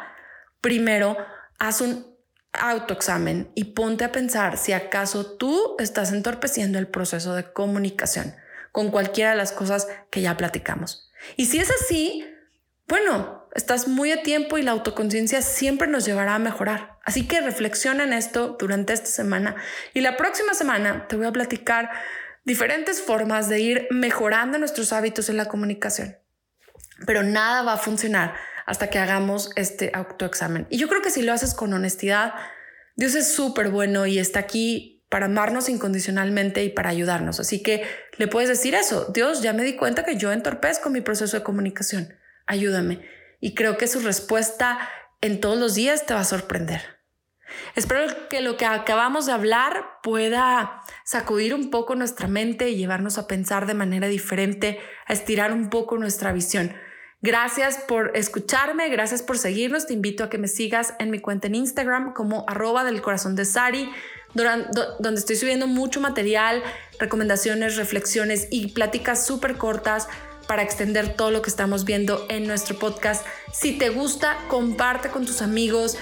primero 0.60 1.16
haz 1.58 1.80
un 1.80 2.13
autoexamen 2.60 3.50
y 3.54 3.64
ponte 3.64 4.04
a 4.04 4.12
pensar 4.12 4.58
si 4.58 4.72
acaso 4.72 5.36
tú 5.36 5.76
estás 5.78 6.12
entorpeciendo 6.12 6.78
el 6.78 6.86
proceso 6.86 7.34
de 7.34 7.52
comunicación 7.52 8.34
con 8.72 8.90
cualquiera 8.90 9.30
de 9.30 9.36
las 9.36 9.52
cosas 9.52 9.88
que 10.10 10.20
ya 10.20 10.36
platicamos. 10.36 11.10
Y 11.36 11.46
si 11.46 11.58
es 11.58 11.70
así, 11.70 12.26
bueno, 12.88 13.48
estás 13.54 13.88
muy 13.88 14.12
a 14.12 14.22
tiempo 14.22 14.58
y 14.58 14.62
la 14.62 14.72
autoconciencia 14.72 15.42
siempre 15.42 15.88
nos 15.88 16.04
llevará 16.04 16.34
a 16.34 16.40
mejorar. 16.40 16.98
Así 17.04 17.26
que 17.26 17.40
reflexiona 17.40 18.04
en 18.04 18.12
esto 18.12 18.56
durante 18.58 18.92
esta 18.92 19.06
semana 19.06 19.56
y 19.92 20.00
la 20.00 20.16
próxima 20.16 20.54
semana 20.54 21.06
te 21.08 21.16
voy 21.16 21.26
a 21.26 21.32
platicar 21.32 21.90
diferentes 22.44 23.00
formas 23.00 23.48
de 23.48 23.60
ir 23.60 23.88
mejorando 23.90 24.58
nuestros 24.58 24.92
hábitos 24.92 25.28
en 25.28 25.36
la 25.36 25.46
comunicación. 25.46 26.16
Pero 27.06 27.22
nada 27.22 27.62
va 27.62 27.74
a 27.74 27.78
funcionar 27.78 28.34
hasta 28.66 28.90
que 28.90 28.98
hagamos 28.98 29.50
este 29.56 29.90
autoexamen. 29.94 30.66
Y 30.70 30.78
yo 30.78 30.88
creo 30.88 31.02
que 31.02 31.10
si 31.10 31.22
lo 31.22 31.32
haces 31.32 31.54
con 31.54 31.72
honestidad, 31.72 32.34
Dios 32.96 33.14
es 33.14 33.32
súper 33.32 33.70
bueno 33.70 34.06
y 34.06 34.18
está 34.18 34.40
aquí 34.40 34.94
para 35.08 35.26
amarnos 35.26 35.68
incondicionalmente 35.68 36.64
y 36.64 36.70
para 36.70 36.90
ayudarnos. 36.90 37.38
Así 37.40 37.62
que 37.62 37.84
le 38.16 38.26
puedes 38.26 38.48
decir 38.48 38.74
eso, 38.74 39.10
Dios, 39.12 39.42
ya 39.42 39.52
me 39.52 39.64
di 39.64 39.76
cuenta 39.76 40.04
que 40.04 40.16
yo 40.16 40.32
entorpezco 40.32 40.90
mi 40.90 41.00
proceso 41.00 41.36
de 41.36 41.42
comunicación, 41.42 42.14
ayúdame. 42.46 43.06
Y 43.40 43.54
creo 43.54 43.76
que 43.76 43.86
su 43.86 44.00
respuesta 44.00 44.78
en 45.20 45.40
todos 45.40 45.58
los 45.58 45.74
días 45.74 46.06
te 46.06 46.14
va 46.14 46.20
a 46.20 46.24
sorprender. 46.24 46.94
Espero 47.76 48.28
que 48.28 48.40
lo 48.40 48.56
que 48.56 48.66
acabamos 48.66 49.26
de 49.26 49.32
hablar 49.32 49.84
pueda 50.02 50.82
sacudir 51.04 51.54
un 51.54 51.70
poco 51.70 51.94
nuestra 51.94 52.26
mente 52.26 52.70
y 52.70 52.76
llevarnos 52.76 53.18
a 53.18 53.26
pensar 53.26 53.66
de 53.66 53.74
manera 53.74 54.08
diferente, 54.08 54.80
a 55.06 55.12
estirar 55.12 55.52
un 55.52 55.70
poco 55.70 55.96
nuestra 55.98 56.32
visión. 56.32 56.74
Gracias 57.24 57.78
por 57.78 58.14
escucharme, 58.14 58.90
gracias 58.90 59.22
por 59.22 59.38
seguirnos. 59.38 59.86
Te 59.86 59.94
invito 59.94 60.24
a 60.24 60.28
que 60.28 60.36
me 60.36 60.46
sigas 60.46 60.92
en 60.98 61.10
mi 61.10 61.20
cuenta 61.20 61.46
en 61.46 61.54
Instagram 61.54 62.12
como 62.12 62.44
arroba 62.46 62.84
del 62.84 63.00
corazón 63.00 63.34
de 63.34 63.46
Sari, 63.46 63.90
donde 64.34 65.18
estoy 65.18 65.36
subiendo 65.36 65.66
mucho 65.66 66.02
material, 66.02 66.62
recomendaciones, 66.98 67.76
reflexiones 67.76 68.48
y 68.50 68.72
pláticas 68.72 69.26
súper 69.26 69.56
cortas 69.56 70.06
para 70.46 70.62
extender 70.62 71.16
todo 71.16 71.30
lo 71.30 71.40
que 71.40 71.48
estamos 71.48 71.86
viendo 71.86 72.26
en 72.28 72.46
nuestro 72.46 72.78
podcast. 72.78 73.24
Si 73.54 73.78
te 73.78 73.88
gusta, 73.88 74.36
comparte 74.48 75.08
con 75.08 75.24
tus 75.24 75.40
amigos, 75.40 75.96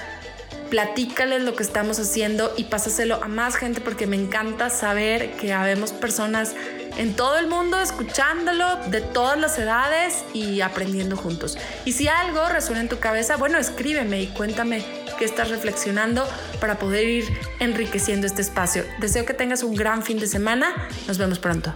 platícales 0.71 1.43
lo 1.43 1.55
que 1.55 1.63
estamos 1.63 2.01
haciendo 2.01 2.53
y 2.57 2.65
pásaselo 2.65 3.23
a 3.23 3.29
más 3.29 3.55
gente 3.55 3.81
porque 3.81 4.09
me 4.09 4.17
encanta 4.17 4.71
saber 4.71 5.37
que 5.37 5.53
habemos 5.53 5.93
personas 5.93 6.57
en 6.99 7.15
todo 7.15 7.39
el 7.39 7.47
mundo 7.47 7.79
escuchándolo 7.81 8.77
de 8.89 9.01
todas 9.01 9.39
las 9.39 9.59
edades 9.59 10.25
y 10.33 10.61
aprendiendo 10.61 11.17
juntos. 11.17 11.59
Y 11.85 11.93
si 11.93 12.09
algo 12.09 12.49
resuena 12.49 12.81
en 12.81 12.89
tu 12.89 12.99
cabeza, 12.99 13.37
bueno, 13.37 13.59
escríbeme 13.59 14.23
y 14.23 14.27
cuéntame 14.29 14.85
qué 15.19 15.25
estás 15.25 15.51
reflexionando 15.51 16.27
para 16.61 16.79
poder 16.79 17.09
ir 17.09 17.25
enriqueciendo 17.61 18.27
este 18.27 18.43
espacio. 18.43 18.85
Deseo 18.99 19.25
que 19.25 19.35
tengas 19.35 19.63
un 19.63 19.75
gran 19.75 20.03
fin 20.03 20.19
de 20.19 20.27
semana. 20.27 20.89
Nos 21.07 21.19
vemos 21.19 21.39
pronto. 21.39 21.75